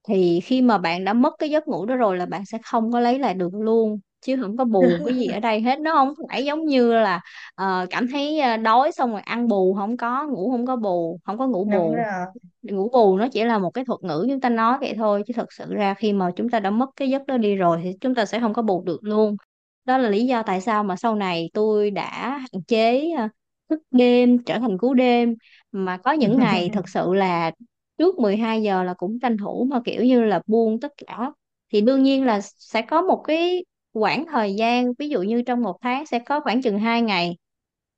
[0.09, 2.93] thì khi mà bạn đã mất cái giấc ngủ đó rồi là bạn sẽ không
[2.93, 5.81] có lấy lại được luôn chứ không có bù cái gì ở đây hết.
[5.81, 7.21] Nó không phải giống như là
[7.55, 11.21] ờ, cảm thấy ờ, đói xong rồi ăn bù không có ngủ không có bù
[11.25, 12.27] không có ngủ Đúng bù rồi.
[12.63, 15.35] ngủ bù nó chỉ là một cái thuật ngữ chúng ta nói vậy thôi chứ
[15.37, 17.93] thật sự ra khi mà chúng ta đã mất cái giấc đó đi rồi thì
[18.01, 19.37] chúng ta sẽ không có bù được luôn.
[19.85, 23.29] Đó là lý do tại sao mà sau này tôi đã hạn chế ờ,
[23.69, 25.35] thức đêm trở thành cú đêm.
[25.73, 27.51] Mà có những ngày thật sự là
[27.99, 31.33] trước 12 giờ là cũng tranh thủ mà kiểu như là buông tất cả.
[31.73, 35.63] Thì đương nhiên là sẽ có một cái khoảng thời gian ví dụ như trong
[35.63, 37.37] một tháng sẽ có khoảng chừng hai ngày.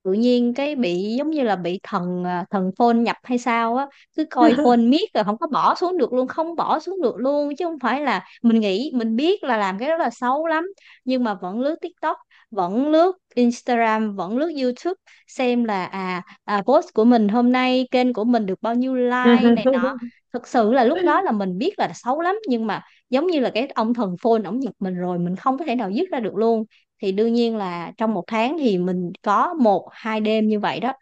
[0.05, 3.77] Tự nhiên cái bị giống như là bị thần à, thần phone nhập hay sao
[3.77, 7.03] á cứ coi phone miết rồi không có bỏ xuống được luôn không bỏ xuống
[7.03, 7.57] được luôn.
[7.57, 10.65] Chứ không phải là mình nghĩ mình biết là làm cái đó là xấu lắm
[11.05, 12.17] nhưng mà vẫn lướt TikTok
[12.51, 14.95] vẫn lướt Instagram vẫn lướt YouTube
[15.27, 18.95] xem là à, à post của mình hôm nay kênh của mình được bao nhiêu
[18.95, 19.97] like này nọ.
[20.33, 23.41] Thực sự là lúc đó là mình biết là xấu lắm nhưng mà giống như
[23.41, 26.09] là cái ông thần phone ổng nhập mình rồi mình không có thể nào dứt
[26.13, 26.65] ra được luôn.
[27.03, 30.81] Thì đương nhiên là trong một tháng thì mình có một hai đêm như vậy
[30.81, 30.93] đó.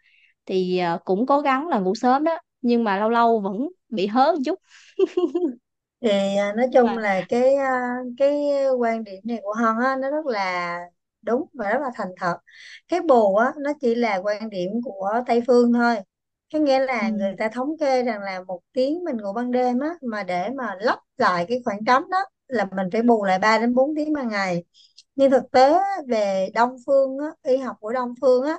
[0.45, 4.07] Thì à, cũng cố gắng là ngủ sớm đó nhưng mà lâu lâu vẫn bị
[4.07, 4.59] hớ một chút.
[6.01, 8.37] Thì à, nói chung là cái à, cái
[8.79, 10.79] quan điểm này của Hân á nó rất là
[11.21, 12.37] đúng và rất là thành thật.
[12.87, 15.95] Cái bù á nó chỉ là quan điểm của Tây phương thôi.
[16.53, 19.51] Có nghĩa là ừ, người ta thống kê rằng là một tiếng mình ngủ ban
[19.51, 23.23] đêm á mà để mà lấp lại cái khoảng trống đó là mình phải bù
[23.25, 24.63] lại 3 đến 4 tiếng ban ngày.
[25.15, 28.57] Nhưng thực tế á, về Đông phương á, y học của Đông phương á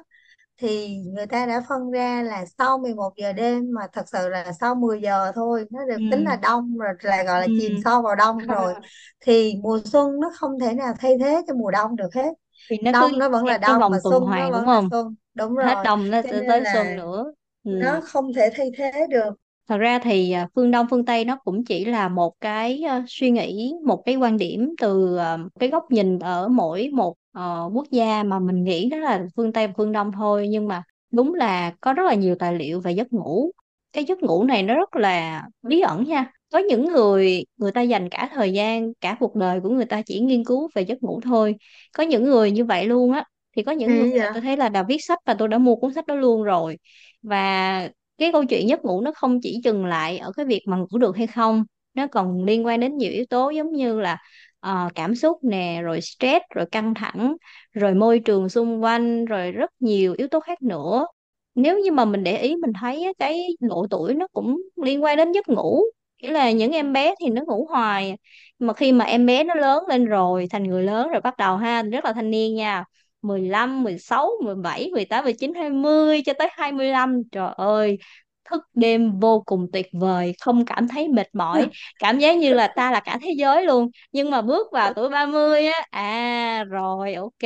[0.59, 4.53] thì người ta đã phân ra là sau 11 giờ đêm mà thật sự là
[4.61, 7.73] sau 10 giờ thôi nó được tính là ừ đông rồi là gọi là chìm
[7.73, 8.75] ừ sâu vào đông rồi.
[9.20, 12.33] Thì mùa xuân nó không thể nào thay thế cho mùa đông được hết
[12.70, 14.53] thì nó cứ đông nó vẫn là cái đông vòng mà tuần xuân nó hoàn
[14.53, 16.94] đúng vẫn là không xuân đúng hết rồi đông nó cho sẽ nên tới xuân
[16.94, 17.33] là nữa
[17.64, 17.73] ừ.
[17.79, 19.31] nó không thể thay thế được
[19.68, 23.05] Thật ra thì à, phương Đông phương Tây nó cũng chỉ là một cái à,
[23.09, 27.70] suy nghĩ, một cái quan điểm từ à, cái góc nhìn ở mỗi một ờ,
[27.75, 30.49] quốc gia mà mình nghĩ đó là phương Tây và phương Đông thôi.
[30.51, 33.51] Nhưng mà đúng là có rất là nhiều tài liệu về giấc ngủ.
[33.92, 36.33] Cái giấc ngủ này nó rất là bí ẩn nha.
[36.53, 40.03] Có những người người ta dành cả thời gian, cả cuộc đời của người ta
[40.07, 41.55] chỉ nghiên cứu về giấc ngủ thôi.
[41.95, 43.25] Có những người như vậy luôn á.
[43.57, 45.49] Thì có những người thì là vậy tôi thấy là đã viết sách và tôi
[45.49, 46.79] đã mua cuốn sách đó luôn rồi.
[47.23, 50.77] Và cái câu chuyện giấc ngủ nó không chỉ dừng lại ở cái việc mà
[50.77, 54.17] ngủ được hay không nó còn liên quan đến nhiều yếu tố giống như là
[54.61, 57.37] ờ, cảm xúc nè rồi stress rồi căng thẳng
[57.73, 61.07] rồi môi trường xung quanh rồi rất nhiều yếu tố khác nữa
[61.55, 65.17] nếu như mà mình để ý mình thấy cái độ tuổi nó cũng liên quan
[65.17, 65.83] đến giấc ngủ
[66.23, 68.17] nghĩa là những em bé thì nó ngủ hoài
[68.59, 71.57] mà khi mà em bé nó lớn lên rồi thành người lớn rồi bắt đầu
[71.57, 72.85] ha rất là thanh niên nha
[73.23, 76.73] mười lăm mười sáu mười bảy mười tám mười chín hai mươi cho tới hai
[76.73, 77.23] mươi lăm.
[77.33, 77.99] Trời ơi
[78.45, 82.73] thức đêm vô cùng tuyệt vời không cảm thấy mệt mỏi cảm giác như là
[82.77, 83.89] ta là cả thế giới luôn.
[84.13, 87.43] Nhưng mà bước vào tuổi 30 á à rồi ok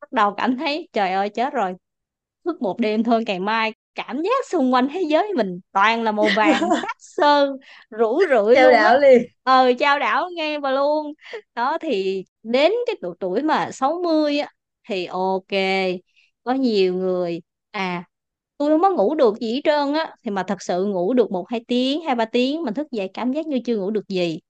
[0.00, 1.74] bắt đầu cảm thấy trời ơi chết rồi
[2.44, 6.12] thức một đêm thôi ngày mai cảm giác xung quanh thế giới mình toàn là
[6.12, 7.56] màu vàng sắc sơ
[7.90, 8.70] rũ rượi á.
[8.70, 9.22] đảo liền.
[9.42, 11.12] Ờ chao đảo nghe và luôn.
[11.54, 14.48] Đó thì đến cái độ tuổi mà 60 á
[14.88, 15.46] thì ok
[16.44, 18.04] có nhiều người à
[18.58, 21.30] tôi không có ngủ được gì hết trơn á thì mà thật sự ngủ được
[21.32, 24.08] một hai tiếng hai ba tiếng mà thức dậy cảm giác như chưa ngủ được
[24.08, 24.40] gì.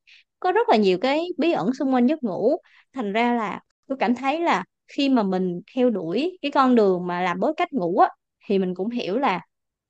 [0.41, 2.57] Có rất là nhiều cái bí ẩn xung quanh giấc ngủ.
[2.95, 7.07] Thành ra là tôi cảm thấy là khi mà mình theo đuổi cái con đường
[7.07, 8.09] mà làm bối cách ngủ á
[8.51, 9.41] thì mình cũng hiểu là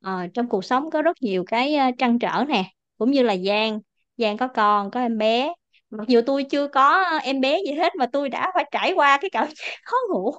[0.06, 2.64] uh, trong cuộc sống có rất nhiều cái uh, trăn trở nè
[2.98, 3.80] cũng như là Giang.
[4.16, 5.52] Giang có con có em bé.
[5.90, 8.92] Mặc dù tôi chưa có ờ, em bé gì hết mà tôi đã phải trải
[8.92, 10.34] qua cái cảm giác khó ngủ.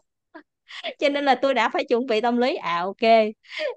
[1.00, 3.12] Cho nên là tôi đã phải chuẩn bị tâm lý à ok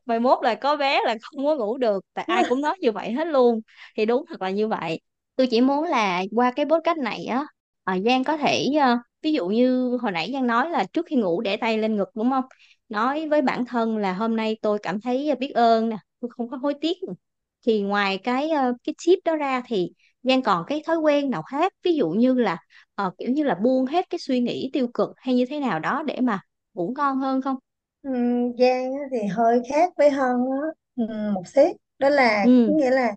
[0.06, 2.92] mai mốt là có bé là không có ngủ được tại ai cũng nói như
[2.92, 3.60] vậy hết luôn.
[3.96, 5.00] Thì đúng thật là như vậy.
[5.36, 7.44] Tôi chỉ muốn là qua cái podcast này á
[7.84, 11.16] à, Giang có thể ờ, ví dụ như hồi nãy Giang nói là trước khi
[11.16, 12.44] ngủ để tay lên ngực đúng không?
[12.88, 16.50] Nói với bản thân là hôm nay tôi cảm thấy biết ơn nè tôi không
[16.50, 16.96] có hối tiếc.
[17.66, 18.50] Thì ngoài cái
[18.84, 19.92] cái tip đó ra thì
[20.22, 21.72] Giang còn cái thói quen nào khác?
[21.82, 22.56] Ví dụ như là
[22.94, 25.78] ờ, kiểu như là buông hết cái suy nghĩ tiêu cực hay như thế nào
[25.80, 26.40] đó để mà
[26.74, 27.56] ngủ ngon hơn không?
[28.02, 30.58] Ừm, Giang thì hơi khác với Hân á,
[30.96, 31.64] ừm, một xíu.
[31.98, 33.12] Đó là có ừ nghĩa là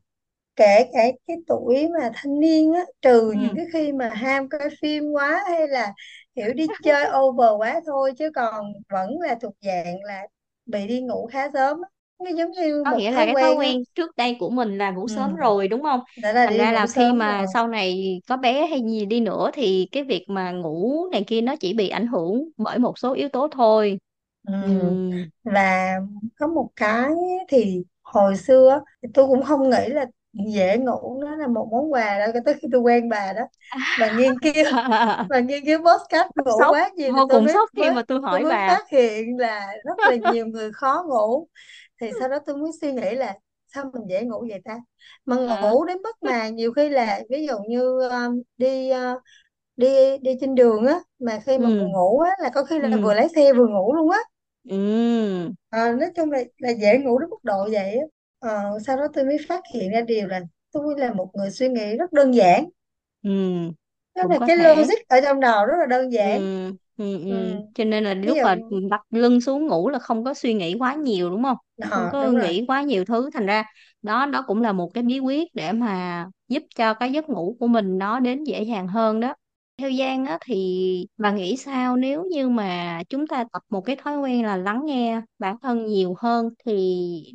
[0.56, 4.50] kể cả cái tuổi mà thanh niên á trừ những ừ cái khi mà ham
[4.50, 5.94] coi phim quá hay là
[6.38, 10.28] kiểu đi chơi over quá thôi chứ còn vẫn là thuộc dạng là
[10.68, 11.82] bị đi ngủ khá sớm
[12.20, 13.70] nó giống như có một nghĩa là thói cái thói quen á.
[13.70, 16.00] quen trước đây của mình là ngủ sớm ừ, rồi đúng không?
[16.16, 17.54] Đã là thành đi ra ngủ là khi sớm mà rồi.
[17.54, 21.42] sau này có bé hay gì đi nữa thì cái việc mà ngủ này kia
[21.42, 23.98] nó chỉ bị ảnh hưởng bởi một số yếu tố thôi.
[24.48, 24.54] Ừ.
[24.60, 25.28] ừ.
[25.44, 25.92] Và
[26.40, 27.12] có một cái
[27.50, 28.82] thì hồi xưa
[29.14, 30.06] tôi cũng không nghĩ là
[30.54, 33.42] dễ ngủ nó là một món quà cho tới khi tôi quen bà đó.
[33.96, 34.54] Và nghiên cứu
[35.30, 37.92] và nghiên cứu podcast ngủ sốc quá thì vô tôi cùng mới sốc khi mới
[37.92, 38.68] mà tôi tôi hỏi mới bà.
[38.68, 41.48] phát hiện là rất là nhiều người khó ngủ.
[42.02, 43.34] Thì sau đó tôi mới suy nghĩ là
[43.74, 44.78] sao mình dễ ngủ vậy ta?
[45.26, 49.22] Mà Ờ, ngủ đến mức mà nhiều khi là ví dụ như um, đi uh,
[49.78, 51.88] đi đi trên đường á mà khi mà ừ.
[51.94, 53.02] ngủ á là có khi là ừ.
[53.02, 54.20] vừa lái xe vừa ngủ luôn á.
[54.70, 54.78] Ừ.
[55.70, 58.06] Ờ, nói chung là là dễ ngủ đến mức độ vậy á
[58.40, 60.40] Ờ, sau đó tôi mới phát hiện ra điều là
[60.72, 62.66] tôi là một người suy nghĩ rất đơn giản.
[63.24, 63.30] Ừ
[64.16, 64.58] đó cũng là có cái thể.
[64.58, 66.48] logic ở trong đầu rất là đơn ừ giản.
[66.98, 67.30] ừ ừ.
[67.30, 67.36] ừ.
[67.74, 70.54] Cho nên là ví lúc mà dụ đặt lưng xuống ngủ là không có suy
[70.54, 71.58] nghĩ quá nhiều đúng không?
[71.90, 72.52] Không ờ, có đúng rồi.
[72.52, 73.64] nghĩ quá nhiều thứ thành ra
[74.02, 77.58] đó đó cũng là một cái bí quyết để mà giúp cho cái giấc ngủ
[77.60, 79.36] của mình nó đến dễ dàng hơn đó
[79.78, 80.56] theo Giang á thì
[81.18, 81.98] bà nghĩ sao?
[81.98, 85.86] Nếu như mà chúng ta tập một cái thói quen là lắng nghe bản thân
[85.86, 86.74] nhiều hơn thì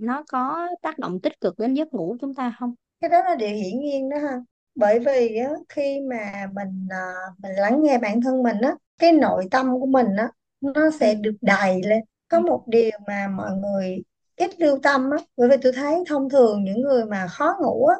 [0.00, 2.74] nó có tác động tích cực đến giấc ngủ chúng ta không?
[3.00, 4.38] Cái đó là điều hiển nhiên đó ha.
[4.74, 9.12] Bởi vì á, khi mà mình à, mình lắng nghe bản thân mình á cái
[9.12, 10.28] nội tâm của mình á
[10.60, 11.18] nó sẽ ừ.
[11.20, 12.00] được đầy lên.
[12.28, 14.02] Có một điều mà mọi người
[14.36, 17.86] ít lưu tâm á bởi vì tôi thấy thông thường những người mà khó ngủ
[17.86, 17.96] á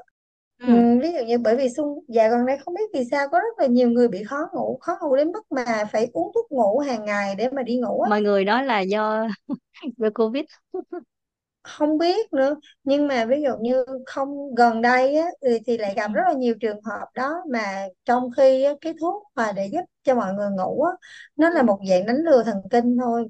[0.66, 3.29] ừ, ừ ví dụ như bởi vì xung dạo gần đây không biết vì sao
[3.33, 6.33] có rất là nhiều người bị khó ngủ khó ngủ đến mức mà phải uống
[6.35, 8.11] thuốc ngủ hàng ngày để mà đi ngủ á.
[8.11, 9.27] Mọi người nói là do
[9.98, 10.44] do Covid.
[11.62, 15.94] Không biết nữa nhưng mà ví dụ như không gần đây á thì, thì lại
[15.96, 16.14] gặp ừ.
[16.14, 19.81] rất là nhiều trường hợp đó mà trong khi á, cái thuốc mà để giúp
[20.03, 20.92] cho mọi người ngủ á
[21.37, 21.66] nó là ừ.
[21.66, 23.29] một dạng đánh lừa thần kinh thôi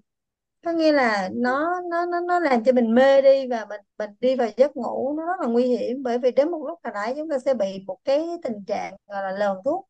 [0.64, 4.10] có nghĩa là nó nó nó nó làm cho mình mê đi và mình mình
[4.20, 6.02] đi vào giấc ngủ nó rất là nguy hiểm.
[6.02, 8.96] Bởi vì đến một lúc nào đấy chúng ta sẽ bị một cái tình trạng
[9.06, 9.88] gọi là lờn thuốc.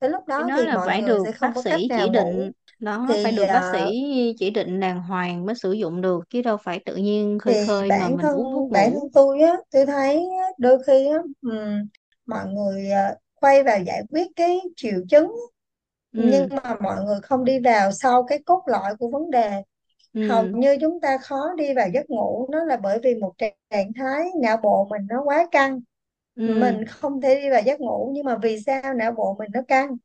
[0.00, 1.80] Đến lúc đó đó thì là mọi phải người được sẽ không bác có cách
[1.80, 2.48] sĩ chỉ nào ngủ.
[2.48, 3.94] Định nó phải thì được bác sĩ à,
[4.38, 7.60] chỉ định đàng hoàng mới sử dụng được chứ đâu phải tự nhiên khơi thì
[7.60, 10.46] khơi mà bản mình thân uống thuốc bản thân ngủ tôi á tôi thấy á,
[10.58, 11.88] đôi khi á ừm,
[12.26, 15.32] mọi người à, quay vào giải quyết cái triệu chứng.
[16.16, 19.62] Nhưng ừ mà mọi người không đi vào sau cái cốt lõi của vấn đề
[20.20, 20.52] hầu ừ.
[20.52, 24.24] như chúng ta khó đi vào giấc ngủ nó là bởi vì một trạng thái
[24.42, 25.80] não bộ mình nó quá căng.
[26.36, 26.44] Ừ.
[26.54, 29.60] Mình không thể đi vào giấc ngủ nhưng mà vì sao não bộ mình nó
[29.68, 29.96] căng?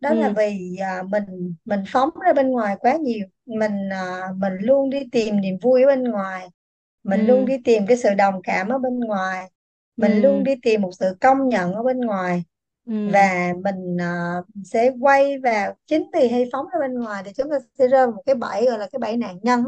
[0.00, 0.36] Đó là ừ.
[0.36, 3.26] vì à, mình mình phóng ra bên ngoài quá nhiều.
[3.46, 6.48] Mình à, mình luôn đi tìm niềm vui ở bên ngoài.
[7.04, 9.50] Mình luôn ừ đi tìm cái sự đồng cảm ở bên ngoài.
[9.96, 12.44] Mình luôn ừ đi tìm một sự công nhận ở bên ngoài
[12.84, 12.94] ừ.
[13.04, 17.50] Và mình à, sẽ quay vào chính vì hay phóng ra bên ngoài thì chúng
[17.50, 19.64] ta sẽ rơi vào một cái bẫy gọi là cái bẫy nạn nhân.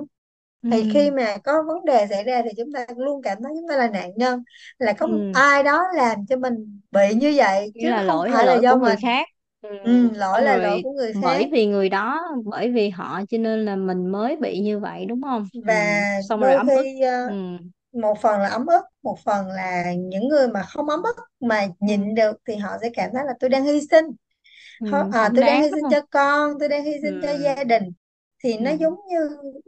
[0.70, 3.52] Thì khi ừ mà có vấn đề xảy ra thì chúng ta luôn cảm thấy
[3.60, 4.44] chúng ta là nạn nhân
[4.78, 5.32] là có một ừ.
[5.32, 8.46] ai đó làm cho mình bị như vậy nghĩa chứ là không lỗi là phải
[8.46, 9.00] là lỗi của do người mình.
[9.02, 9.28] khác.
[9.60, 9.70] Ừ.
[9.82, 11.52] ừ, lỗi xong là lỗi rồi của người bởi khác.
[11.52, 15.22] vì người đó bởi vì họ cho nên là mình mới bị như vậy đúng
[15.22, 15.48] không?
[15.52, 15.60] Ừ.
[15.60, 16.88] và xong rồi đôi ấm ức.
[16.92, 17.32] khi ờ, ừ.
[18.02, 21.66] Một phần là ấm ức một phần là những người mà không ấm ức mà
[21.80, 21.86] Ừ.
[21.86, 24.04] nhịn được thì họ sẽ cảm thấy là tôi đang hy sinh
[24.78, 24.86] Ừ.
[25.12, 27.02] À, không tôi đang đáng hy đúng sinh không cho con tôi đang hy ừ.
[27.02, 27.82] sinh cho gia đình
[28.44, 28.76] thì nó Ừ.
[28.80, 29.18] giống như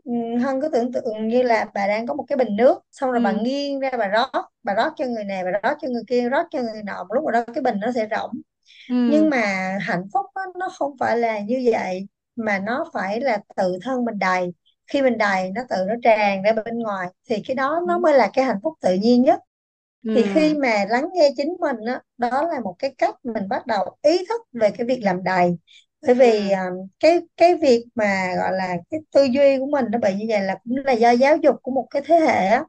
[0.05, 0.13] ừ,
[0.43, 3.21] Hân cứ tưởng tượng như là bà đang có một cái bình nước xong rồi
[3.21, 3.39] bà Ừ.
[3.43, 4.31] nghiêng ra bà rót
[4.63, 7.15] bà rót cho người này bà rót cho người kia rót cho người nọ một
[7.15, 8.31] lúc rồi đó cái bình nó sẽ rỗng
[8.89, 8.95] Ừ.
[9.07, 9.39] nhưng mà
[9.83, 14.05] hạnh phúc đó, nó không phải là như vậy mà nó phải là tự thân
[14.05, 14.55] mình đầy
[14.89, 17.89] khi mình đầy nó tự nó tràn ra bên ngoài thì cái đó Ừ.
[17.89, 19.41] nó mới là cái hạnh phúc tự nhiên nhất
[20.15, 20.63] thì khi Ừ.
[20.63, 24.27] mà lắng nghe chính mình á, đó là một cái cách mình bắt đầu ý
[24.29, 25.59] thức về cái việc làm đầy
[26.03, 26.51] bởi vì Ừ.
[26.51, 26.71] à,
[27.01, 30.41] cái cái việc mà gọi là cái tư duy của mình nó bị như vậy
[30.41, 32.65] là cũng là do giáo dục của một cái thế hệ á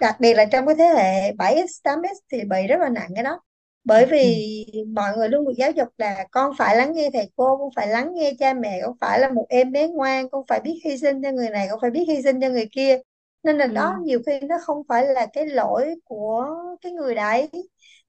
[0.00, 3.24] đặc biệt là trong cái thế hệ 7x 8x thì bị rất là nặng cái
[3.24, 3.40] đó
[3.84, 4.06] bởi Ừ.
[4.06, 4.64] vì
[4.94, 7.88] mọi người luôn được giáo dục là con phải lắng nghe thầy cô con phải
[7.88, 10.98] lắng nghe cha mẹ con phải là một em bé ngoan con phải biết hy
[10.98, 12.98] sinh cho người này con phải biết hy sinh cho người kia
[13.42, 14.02] nên là đó Ừ.
[14.04, 16.46] nhiều khi nó không phải là cái lỗi của
[16.80, 17.50] cái người đấy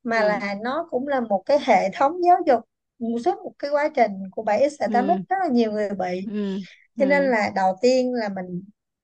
[0.03, 0.23] mà Ừ.
[0.23, 2.59] là nó cũng là một cái hệ thống giáo dục
[3.25, 5.23] suốt một cái quá trình của 7x và 8x Ừ.
[5.29, 6.63] rất là nhiều người bị Ừ.
[6.99, 7.31] cho nên Ừ.
[7.31, 8.63] là đầu tiên là mình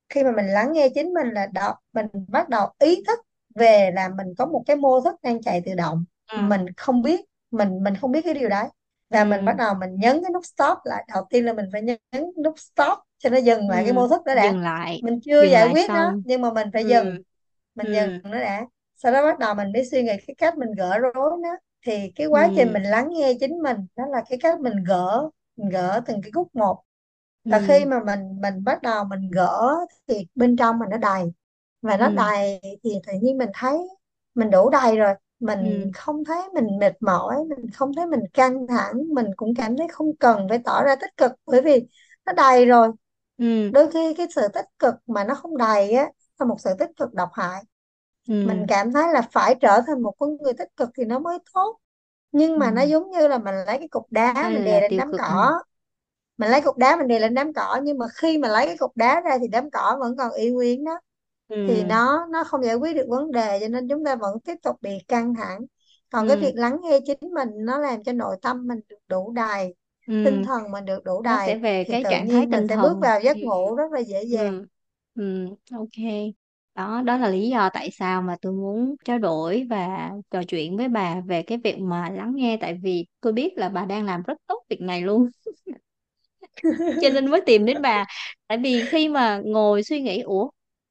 [0.10, 3.20] khi mà mình lắng nghe chính mình là đó mình bắt đầu ý thức
[3.56, 6.38] về là mình có một cái mô thức đang chạy tự động Ừ.
[6.38, 7.20] mình không biết
[7.52, 8.66] mình mình không biết cái điều đấy
[9.10, 9.58] và mình bắt Ừ.
[9.58, 11.98] đầu mình nhấn cái nút stop lại đầu tiên là mình phải nhấn
[12.44, 13.70] nút stop cho nó dừng Ừ.
[13.70, 16.00] lại cái mô thức đó đã dừng lại mình chưa dừng giải lại quyết nó
[16.00, 16.88] xong nhưng mà mình phải ừ.
[16.88, 17.22] dừng
[17.76, 18.20] mình dừng Ừ.
[18.24, 18.66] nó đã
[18.96, 21.50] sau đó bắt đầu mình mới suy nghĩ cái cách mình gỡ rối nó
[21.86, 22.74] thì cái quá trình Ừ.
[22.74, 26.32] mình lắng nghe chính mình đó là cái cách mình gỡ mình gỡ từng cái
[26.32, 26.84] khúc một
[27.50, 27.86] và khi Ừ.
[27.86, 29.76] mà mình mình bắt đầu mình gỡ
[30.08, 31.24] thì bên trong mình nó đầy
[31.82, 32.10] và nó Ừ.
[32.10, 33.78] đầy thì tự nhiên mình thấy
[34.36, 35.92] mình đủ đầy rồi mình Ừ.
[35.96, 39.88] không thấy mình mệt mỏi mình không thấy mình căng thẳng mình cũng cảm thấy
[39.92, 41.88] không cần phải tỏ ra tích cực bởi vì
[42.26, 42.92] nó đầy rồi
[43.38, 43.72] Ừ.
[43.72, 46.08] đôi khi cái sự tích cực mà nó không đầy á
[46.40, 47.64] là một sự tích cực độc hại
[48.44, 48.70] mình Ừ.
[48.70, 51.80] cảm thấy là phải trở thành một con người tích cực thì nó mới tốt
[52.32, 52.60] nhưng Ừ.
[52.60, 54.92] mà nó giống như là mình lấy cái cục đá đây mình đè là lên
[54.92, 55.34] tiêu đám cực ừ.
[55.34, 55.64] cỏ
[56.38, 58.78] mình lấy cục đá mình đè lên đám cỏ nhưng mà khi mà lấy cái
[58.78, 61.00] cục đá ra thì đám cỏ vẫn còn y nguyên đó
[61.68, 61.84] thì Ừ.
[61.84, 64.76] nó nó không giải quyết được vấn đề cho nên chúng ta vẫn tiếp tục
[64.82, 65.60] bị căng thẳng
[66.10, 66.42] còn cái Ừ.
[66.42, 69.76] việc lắng nghe chính mình nó làm cho nội tâm mình được đủ đầy
[70.22, 70.44] tinh Ừ.
[70.44, 72.62] thần mình được đủ nó sẽ đầy về thì cái tự trạng thái nhiên mình
[72.62, 73.22] tinh sẽ bước thần vào ừ.
[73.22, 74.68] giấc ngủ rất là dễ dàng Ừ.
[75.16, 75.46] Ừ.
[75.72, 75.92] ok
[76.76, 80.78] đó đó là lý do tại sao mà tôi muốn trao đổi và trò chuyện
[80.78, 84.06] với bà về cái việc mà lắng nghe tại vì tôi biết là bà đang
[84.06, 85.30] làm rất tốt việc này luôn
[87.00, 88.06] cho nên mới tìm đến bà
[88.48, 90.50] tại vì khi mà ngồi suy nghĩ ủa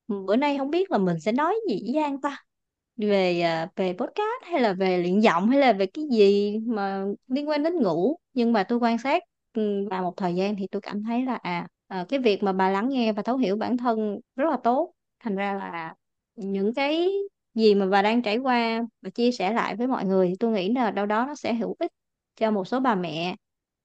[0.09, 2.37] bữa nay không biết là mình sẽ nói gì với Giang ta.
[2.97, 7.05] Về à, về podcast hay là về luyện giọng hay là về cái gì mà
[7.29, 8.16] liên quan đến ngủ.
[8.35, 9.23] Nhưng mà tôi quan sát
[9.55, 12.53] ừ, bà một thời gian thì tôi cảm thấy là à, à cái việc mà
[12.53, 14.92] bà lắng nghe và thấu hiểu bản thân rất là tốt.
[15.21, 15.94] Thành ra là
[16.37, 17.09] những cái
[17.55, 20.53] gì mà bà đang trải qua và chia sẻ lại với mọi người thì tôi
[20.53, 21.92] nghĩ là đâu đó nó sẽ hữu ích
[22.37, 23.37] cho một số bà mẹ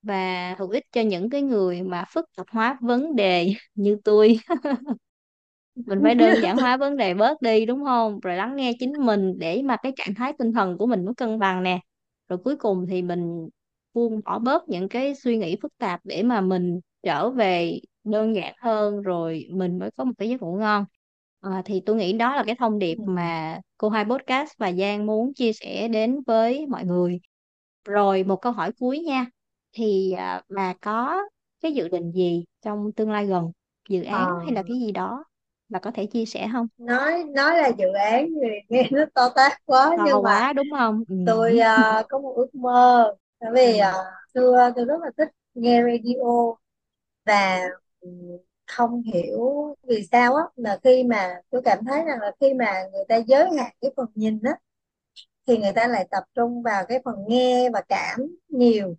[0.02, 4.40] và hữu ích cho những cái người mà phức tạp hóa vấn đề như tôi.
[5.76, 8.20] mình phải đơn giản hóa vấn đề bớt đi đúng không?
[8.20, 11.14] Rồi lắng nghe chính mình để mà cái trạng thái tinh thần của mình nó
[11.18, 11.80] cân bằng nè.
[12.30, 13.50] Rồi cuối cùng thì mình
[13.94, 18.36] buông bỏ bớt những cái suy nghĩ phức tạp để mà mình trở về đơn
[18.36, 20.86] giản hơn rồi mình mới có một cái giấc ngủ ngon.
[21.42, 23.04] À, thì tôi nghĩ đó là cái thông điệp Ừ.
[23.06, 27.20] mà cô hai podcast và Giang muốn chia sẻ đến với mọi người.
[27.86, 29.26] Rồi một câu hỏi cuối nha.
[29.74, 31.18] Thì à, bà có
[31.62, 33.52] cái dự định gì trong tương lai gần?
[33.90, 35.24] Dự Ờ, án hay là cái gì đó
[35.74, 36.68] bà có thể chia sẻ không?
[36.78, 40.54] Nói nói là dự án thì nghe nó to tát quá to nhưng mà quá
[40.54, 41.04] đúng không?
[41.08, 41.16] Ừ.
[41.26, 43.06] tôi ờ, có một ước mơ.
[43.40, 43.80] Bởi vì Ừ.
[43.80, 43.94] ờ,
[44.34, 46.24] xưa tôi rất là thích nghe radio
[47.26, 47.60] và
[48.02, 48.10] ừ,
[48.68, 49.40] không hiểu
[49.88, 53.16] vì sao á là khi mà tôi cảm thấy rằng là khi mà người ta
[53.18, 54.52] giới hạn cái phần nhìn á
[55.48, 58.96] thì người ta lại tập trung vào cái phần nghe và cảm nhiều.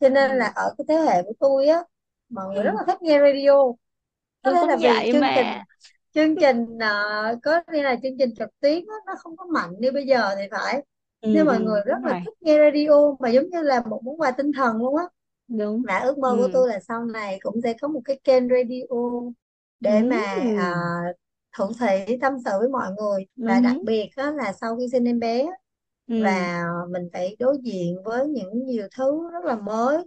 [0.00, 1.84] Cho nên là ở cái thế hệ của tôi á
[2.30, 3.52] mọi người rất là thích nghe radio.
[4.42, 5.28] Có tôi thể là cũng vì vậy chương mà.
[5.34, 5.64] trình
[6.14, 9.70] chương trình ờ, có nghĩa là chương trình trực tuyến á, nó không có mạnh
[9.78, 10.82] như bây giờ thì phải
[11.20, 13.82] ừ, nhưng mọi ừ, người rất là rồi thích nghe radio mà giống như là
[13.86, 15.04] một món quà tinh thần luôn á
[15.48, 16.52] đúng mà ước mơ của ừ.
[16.52, 18.96] tôi là sau này cũng sẽ có một cái kênh radio
[19.80, 20.04] để Ừ.
[20.04, 20.18] mà
[20.54, 20.74] à,
[21.58, 23.82] thủ thỉ tâm sự với mọi người và đặc Ừ.
[23.82, 25.46] biệt á, là sau khi sinh em bé
[26.08, 26.14] Ừ.
[26.16, 29.98] và mình phải đối diện với những nhiều thứ rất là mới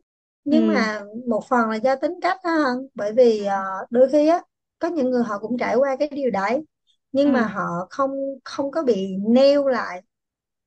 [0.45, 0.67] nhưng Ừ.
[0.67, 2.57] mà một phần là do tính cách ha
[2.95, 4.41] bởi vì à, đôi khi á
[4.83, 6.65] có những người họ cũng trải qua cái điều đấy
[7.13, 7.47] nhưng mà Ừ.
[7.47, 8.11] họ không
[8.45, 10.03] không có bị nêu lại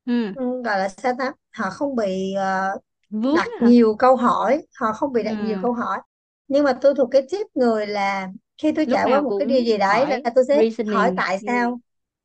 [0.06, 0.34] Ừ.
[0.34, 2.34] ừ, gọi là sao ta họ không bị
[3.10, 5.62] vướng đặt hả nhiều câu hỏi họ không bị đặt nhiều ừ.
[5.62, 5.98] câu hỏi
[6.48, 8.28] nhưng mà tôi thuộc cái tiếp người là
[8.62, 10.64] khi tôi lúc trải qua nào một cái cũng điều gì đấy là tôi sẽ
[10.84, 11.46] hỏi reasoning tại ừ.
[11.46, 11.80] sao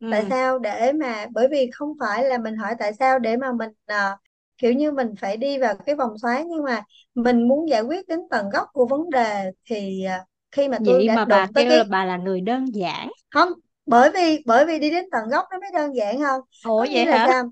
[0.10, 0.32] tại Ừ.
[0.32, 3.70] sao để mà bởi vì không phải là mình hỏi tại sao để mà mình
[3.86, 4.18] à,
[4.58, 6.84] kiểu như mình phải đi vào cái vòng xoáy nhưng mà
[7.16, 11.04] mình muốn giải quyết đến tận gốc của vấn đề thì à, khi mà tôi
[11.04, 13.50] vậy đã mà bà kêu là cái bà là người đơn giản không
[13.86, 16.88] bởi vì bởi vì đi đến tận gốc nó mới đơn giản hơn ủa có
[16.92, 17.44] vậy là hả sao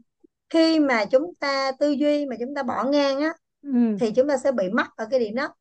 [0.50, 4.00] khi mà chúng ta tư duy mà chúng ta bỏ ngang á ừ.
[4.00, 5.56] thì chúng ta sẽ bị mắc ở cái điểm đó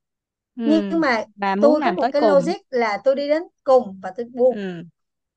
[0.57, 0.63] Ừ.
[0.65, 3.29] nhưng mà bà muốn tôi có làm một tới cái cùng logic là tôi đi
[3.29, 4.83] đến cùng và tôi buông ừ.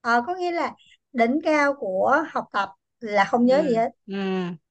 [0.01, 0.75] Ờ, có nghĩa là
[1.13, 3.75] đỉnh cao của học tập là không nhớ gì Ừ.
[3.75, 4.15] hết Ừ.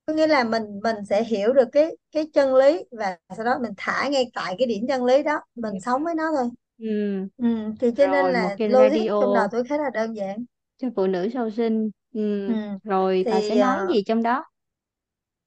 [0.06, 3.58] có nghĩa là mình mình sẽ hiểu được cái cái chân lý và sau đó
[3.62, 7.28] mình thả ngay tại cái điểm chân lý đó mình sống với nó thôi ừ.
[7.36, 7.44] Ừ,
[7.80, 10.16] thì cho nên rồi một là cái logic radio trong đầu tôi khá là đơn
[10.16, 10.44] giản.
[10.78, 11.90] cho phụ nữ sau sinh.
[12.12, 12.52] Ừ Ừ.
[12.82, 14.44] rồi bà sẽ nói ờ, gì trong đó?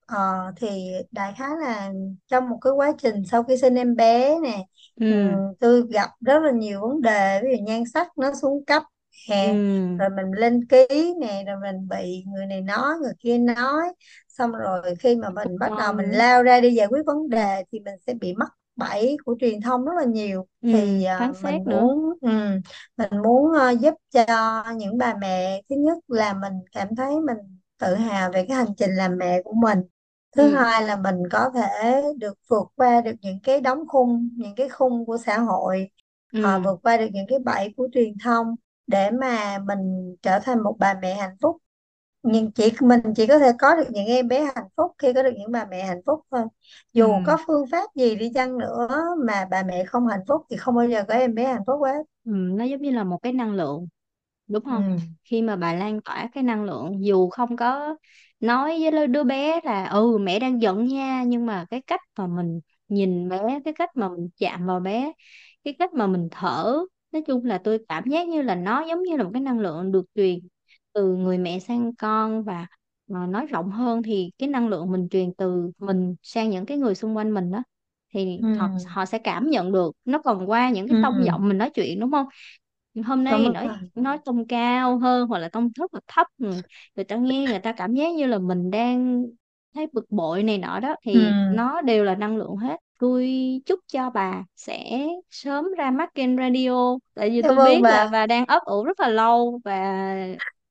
[0.05, 0.17] Ờ,
[0.57, 0.67] thì
[1.11, 1.91] đại khái là
[2.27, 4.65] trong một cái quá trình sau khi sinh em bé nè
[4.95, 5.15] ừ, ừ
[5.59, 8.83] tôi gặp rất là nhiều vấn đề ví dụ nhan sắc nó xuống cấp
[9.35, 9.43] ừ.
[9.97, 13.83] rồi mình lên ký nè rồi mình bị người này nói người kia nói.
[14.27, 17.29] Xong rồi khi mà mình bắt đầu mình Con lao ra đi giải quyết vấn
[17.29, 21.03] đề thì mình sẽ bị mất 7 của truyền thông rất là nhiều ừ, thì
[21.03, 22.61] à, phán uh, xét mình nữa muốn um,
[22.97, 27.37] mình muốn uh, giúp cho những bà mẹ thứ nhất là mình cảm thấy mình
[27.79, 29.79] tự hào về cái hành trình làm mẹ của mình
[30.35, 30.55] thứ ừ.
[30.55, 34.69] hai là mình có thể được vượt qua được những cái đóng khung những cái
[34.69, 35.89] khung của xã hội
[36.33, 36.43] ừ.
[36.43, 38.55] Ờ, vượt qua được những cái bẫy của truyền thông
[38.87, 41.57] để mà mình trở thành một bà mẹ hạnh phúc
[42.23, 45.23] nhưng chỉ mình chỉ có thể có được những em bé hạnh phúc khi có
[45.23, 46.41] được những bà mẹ hạnh phúc thôi.
[46.95, 47.03] Ừ.
[47.03, 48.89] Dù có phương pháp gì đi chăng nữa
[49.27, 51.81] mà bà mẹ không hạnh phúc thì không bao giờ có em bé hạnh phúc
[51.85, 52.03] hết.
[52.23, 52.31] Ừ.
[52.35, 53.87] nó giống như là một cái năng lượng
[54.47, 54.99] đúng không Ừ.
[55.23, 57.97] khi mà bà lan tỏa cái năng lượng dù không có
[58.39, 62.27] nói với đứa bé là ừ mẹ đang giận nha nhưng mà cái cách mà
[62.27, 65.13] mình nhìn bé cái cách mà mình chạm vào bé
[65.63, 66.77] cái cách mà mình thở
[67.11, 69.59] nói chung là tôi cảm giác như là nó giống như là một cái năng
[69.59, 70.39] lượng được truyền
[70.93, 72.67] từ người mẹ sang con và
[73.07, 76.77] mà nói rộng hơn thì cái năng lượng mình truyền từ mình sang những cái
[76.77, 77.63] người xung quanh mình đó
[78.13, 78.45] thì Ừ.
[78.51, 80.97] họ họ sẽ cảm nhận được nó còn qua những cái Ừ.
[81.01, 82.25] tông giọng mình nói chuyện đúng không
[83.05, 83.77] hôm nay Đúng thì nói rồi.
[83.95, 86.61] nói tông cao hơn hoặc là tông rất là thấp người,
[86.95, 89.25] người ta nghe người ta cảm giác như là mình đang
[89.73, 91.19] thấy bực bội này nọ đó Ừ.
[91.21, 93.31] thì nó đều là năng lượng hết tôi
[93.65, 98.07] chúc cho bà sẽ sớm ra mắt kênh radio tại vì tôi ơn biết là
[98.07, 98.11] bà.
[98.11, 100.15] bà đang ấp ủ rất là lâu và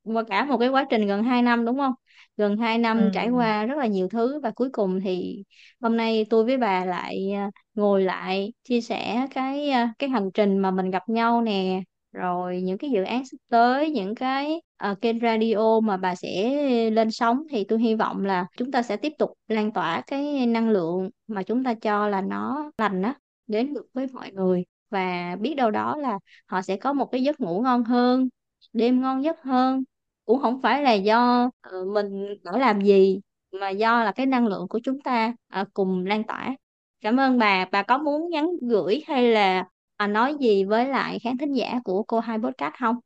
[0.04, 1.92] qua cả một cái quá trình gần 2 năm đúng không?
[2.36, 3.30] Gần 2 năm trải Ừ.
[3.30, 5.44] qua rất là nhiều thứ và cuối cùng thì
[5.80, 10.30] hôm nay tôi với bà lại à, ngồi lại chia sẻ cái à, cái hành
[10.34, 14.62] trình mà mình gặp nhau nè rồi những cái dự án sắp tới những cái
[14.76, 16.50] ờ, kênh radio mà bà sẽ
[16.90, 17.42] lên sóng.
[17.50, 21.10] Thì tôi hy vọng là chúng ta sẽ tiếp tục lan tỏa cái năng lượng
[21.26, 23.14] mà chúng ta cho là nó lành á
[23.46, 24.64] đến được với mọi người.
[24.90, 28.28] Và biết đâu đó là họ sẽ có một cái giấc ngủ ngon hơn
[28.72, 29.84] đêm ngon giấc hơn
[30.24, 33.20] cũng không phải là do ờ, mình đã làm gì
[33.60, 36.56] mà do là cái năng lượng của chúng ta ờ, cùng lan tỏa
[37.00, 39.64] cảm ơn bà bà có muốn nhắn gửi hay là
[39.96, 42.96] à, nói gì với lại khán thính giả của cô hai podcast không?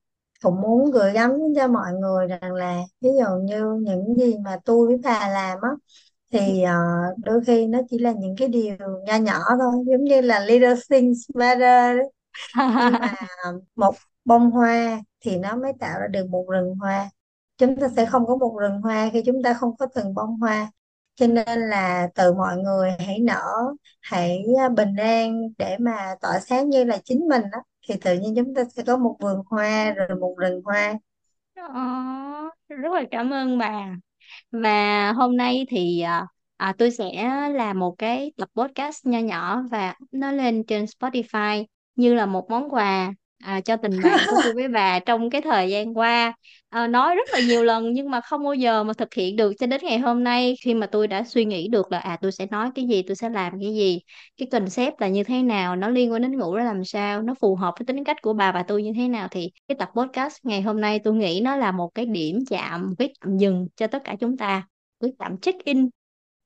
[0.43, 4.57] cũng muốn gửi gắm cho mọi người rằng là ví dụ như những gì mà
[4.65, 5.69] tôi với bà làm á
[6.33, 6.73] thì ờ,
[7.25, 10.75] đôi khi nó chỉ là những cái điều nho nhỏ thôi giống như là little
[10.91, 12.07] things matter đấy.
[12.83, 13.15] nhưng mà
[13.77, 13.95] một
[14.27, 17.11] bông hoa thì nó mới tạo ra được một rừng hoa.
[17.59, 20.41] Chúng ta sẽ không có một rừng hoa khi chúng ta không có từng bông
[20.41, 20.71] hoa.
[21.15, 26.41] Cho nên là từ mọi người hãy nở hãy à, bình an để mà tỏa
[26.41, 27.59] sáng như là chính mình đó
[27.89, 30.95] thì tự nhiên chúng ta sẽ có một vườn hoa rồi một rừng hoa.
[31.55, 31.73] Ờ,
[32.69, 33.97] rất là cảm ơn bà.
[34.51, 39.63] Và hôm nay thì à, à, tôi sẽ làm một cái tập podcast nho nhỏ
[39.71, 41.65] và up nó lên trên Spotify
[41.97, 45.41] như là một món quà à, cho tình bạn của tôi với bà trong cái
[45.43, 46.35] thời gian qua.
[46.69, 49.53] À, nói rất là nhiều lần nhưng mà không bao giờ mà thực hiện được
[49.59, 50.55] cho đến ngày hôm nay.
[50.65, 53.17] Khi mà tôi đã suy nghĩ được là à tôi sẽ nói cái gì, tôi
[53.17, 54.01] sẽ làm cái gì,
[54.37, 57.35] cái concept là như thế nào, nó liên quan đến ngủ ra làm sao, nó
[57.41, 59.91] phù hợp với tính cách của bà và tôi như thế nào thì cái tập
[59.97, 63.69] podcast ngày hôm nay tôi nghĩ nó là một cái điểm chạm, cái tạm dừng
[63.77, 64.67] cho tất cả chúng ta.
[65.01, 65.89] Cái chạm check in.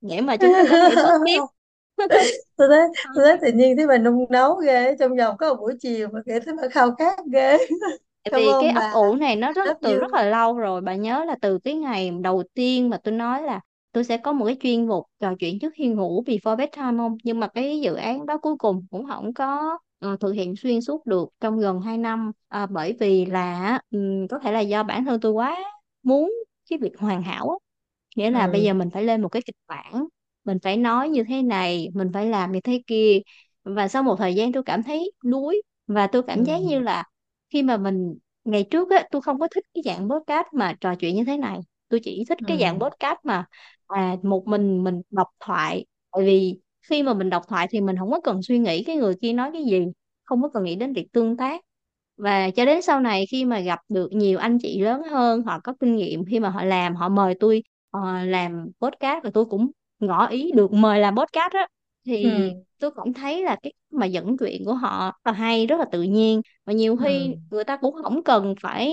[0.00, 1.40] Để mà chúng ta có thể bước tiếp
[2.56, 2.80] tôi thấy
[3.14, 6.08] tôi thấy tự nhiên thấy bà nung nấu ghê trong vòng có một buổi chiều
[6.12, 7.58] mà kiểu thấy bà khao khát ghê.
[8.24, 10.58] Tại cảm vì cái ơn ấp bà ủ này nó rất từ rất là lâu
[10.58, 13.60] rồi bà nhớ là từ cái ngày đầu tiên mà tôi nói là
[13.92, 17.16] tôi sẽ có một cái chuyên mục trò chuyện trước khi ngủ before bedtime không?
[17.24, 20.80] Nhưng mà cái dự án đó cuối cùng cũng không có ờ, thực hiện xuyên
[20.80, 22.32] suốt được trong gần 2 năm.
[22.48, 25.56] À, bởi vì là ừm, có thể là do bản thân tôi quá
[26.02, 26.32] muốn
[26.70, 27.56] cái việc hoàn hảo á.
[28.16, 30.06] Nghĩa là bây ừ giờ mình phải lên một cái kịch bản
[30.50, 33.18] mình phải nói như thế này mình phải làm như thế kia.
[33.64, 37.04] Và sau một thời gian tôi cảm thấy đuối và tôi cảm giác như là
[37.50, 40.94] khi mà mình ngày trước á tôi không có thích cái dạng podcast mà trò
[40.94, 41.58] chuyện như thế này.
[41.88, 43.44] Tôi chỉ thích cái dạng podcast mà
[43.86, 45.86] à, một mình mình đọc thoại.
[46.12, 48.96] Tại vì khi mà mình đọc thoại thì mình không có cần suy nghĩ cái
[48.96, 49.86] người kia nói cái gì
[50.24, 51.60] không có cần nghĩ đến việc tương tác.
[52.16, 55.60] Và cho đến sau này khi mà gặp được nhiều anh chị lớn hơn họ
[55.64, 59.44] có kinh nghiệm khi mà họ làm họ mời tôi ờ, làm podcast và tôi
[59.44, 59.70] cũng
[60.00, 61.66] ngỏ ý được mời làm podcast á.
[62.04, 62.64] Thì ừ.
[62.78, 66.02] tôi cũng thấy là cái mà dẫn chuyện của họ là hay rất là tự
[66.02, 66.42] nhiên.
[66.64, 68.90] Và nhiều khi ừ người ta cũng không cần phải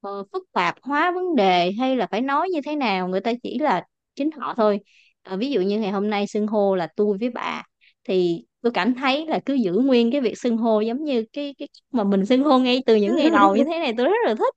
[0.00, 3.32] ờ, phức tạp hóa vấn đề hay là phải nói như thế nào người ta
[3.42, 3.84] chỉ là
[4.14, 4.80] chính họ thôi.
[5.22, 7.62] Ờ, ví dụ như ngày hôm nay xưng hô là tôi với bà
[8.04, 11.54] thì tôi cảm thấy là cứ giữ nguyên cái việc xưng hô giống như cái
[11.58, 14.16] cái mà mình xưng hô ngay từ những ngày đầu như thế này tôi rất
[14.26, 14.54] là thích.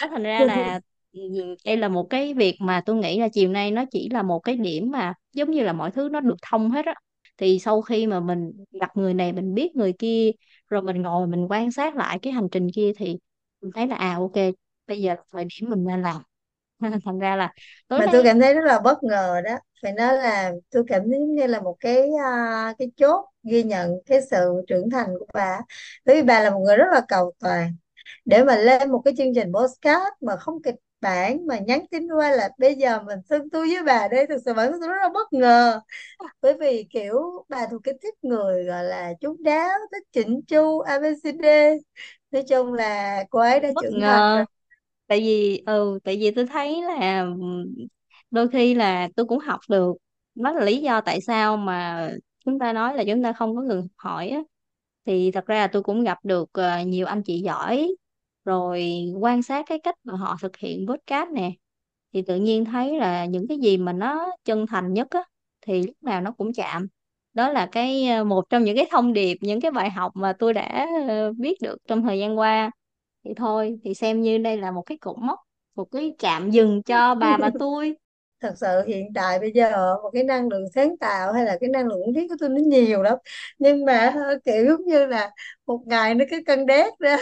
[0.00, 0.93] Đó thành ra là ừ,
[1.64, 4.38] đây là một cái việc mà tôi nghĩ là chiều nay nó chỉ là một
[4.38, 6.94] cái điểm mà giống như là mọi thứ nó được thông hết á.
[7.38, 10.30] Thì sau khi mà mình gặp người này mình biết người kia
[10.68, 13.18] rồi mình ngồi mình quan sát lại cái hành trình kia thì
[13.60, 14.54] mình thấy là à ok
[14.86, 16.22] bây giờ là thời điểm mình nên làm.
[17.04, 17.52] Thành ra là
[17.88, 19.58] tối mà tôi nay cảm thấy rất là bất ngờ đó.
[19.82, 23.90] Phải nói là tôi cảm thấy như là một cái à, cái chốt ghi nhận
[24.06, 25.58] cái sự trưởng thành của bà.
[26.06, 27.76] Bởi vì bà là một người rất là cầu toàn.
[28.24, 30.74] Để mà lên một cái chương trình podcast mà không kịch
[31.04, 34.38] bản mà nhắn tin qua là bây giờ mình xưng tôi với bà đây thực
[34.46, 35.80] sự bản thân tôi rất là bất ngờ.
[36.42, 40.80] Bởi vì kiểu bà thuộc cái tiếp người gọi là chú đáo thích chỉnh chu
[40.80, 41.78] ABCD
[42.32, 44.42] nói chung là cô ấy đã bất trưởng thành rồi.
[44.42, 44.44] Ngờ
[45.08, 47.26] tại vì ừ tại vì tôi thấy là
[48.30, 49.92] đôi khi là tôi cũng học được.
[50.34, 52.10] Đó là lý do tại sao mà
[52.44, 54.40] chúng ta nói là chúng ta không có ngừng học hỏi á.
[55.06, 57.96] Thì thật ra là tôi cũng gặp được ờ, nhiều anh chị giỏi
[58.44, 58.88] rồi
[59.20, 61.50] quan sát cái cách mà họ thực hiện podcast nè,
[62.12, 65.20] thì tự nhiên thấy là những cái gì mà nó chân thành nhất á,
[65.60, 66.86] thì lúc nào nó cũng chạm.
[67.34, 70.32] Đó là cái ờ, một trong những cái thông điệp, những cái bài học mà
[70.38, 72.70] tôi đã ờ, biết được trong thời gian qua.
[73.24, 75.38] Thì thôi, thì xem như đây là một cái cột mốc,
[75.76, 77.96] một cái chạm dừng cho bà và tôi.
[78.40, 81.68] Thật sự hiện tại bây giờ một cái năng lượng sáng tạo hay là cái
[81.70, 83.18] năng lượng thiết của tôi nó nhiều lắm.
[83.58, 85.30] Nhưng mà ờ, kiểu giống như là
[85.66, 87.16] một ngày nó cứ cân đét ra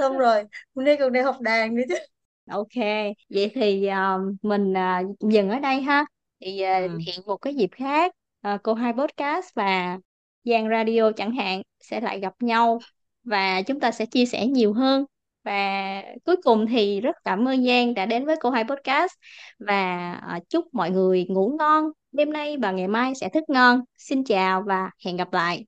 [0.00, 0.44] xong rồi
[0.74, 1.94] hôm nay còn đi học đàn nữa chứ.
[2.50, 2.74] Ok
[3.28, 6.04] vậy thì ờ, mình ờ, dừng ở đây ha.
[6.40, 6.98] Thì ờ, ừ.
[7.06, 9.98] hẹn một cái dịp khác ờ, cô hai podcast và
[10.44, 12.78] Giang Radio chẳng hạn sẽ lại gặp nhau
[13.24, 15.04] và chúng ta sẽ chia sẻ nhiều hơn.
[15.44, 19.12] Và cuối cùng thì rất cảm ơn Giang đã đến với cô hai podcast
[19.58, 21.84] và ờ, chúc mọi người ngủ ngon.
[22.12, 23.80] Đêm nay và ngày mai sẽ thức ngon.
[23.98, 25.64] Xin chào và hẹn gặp lại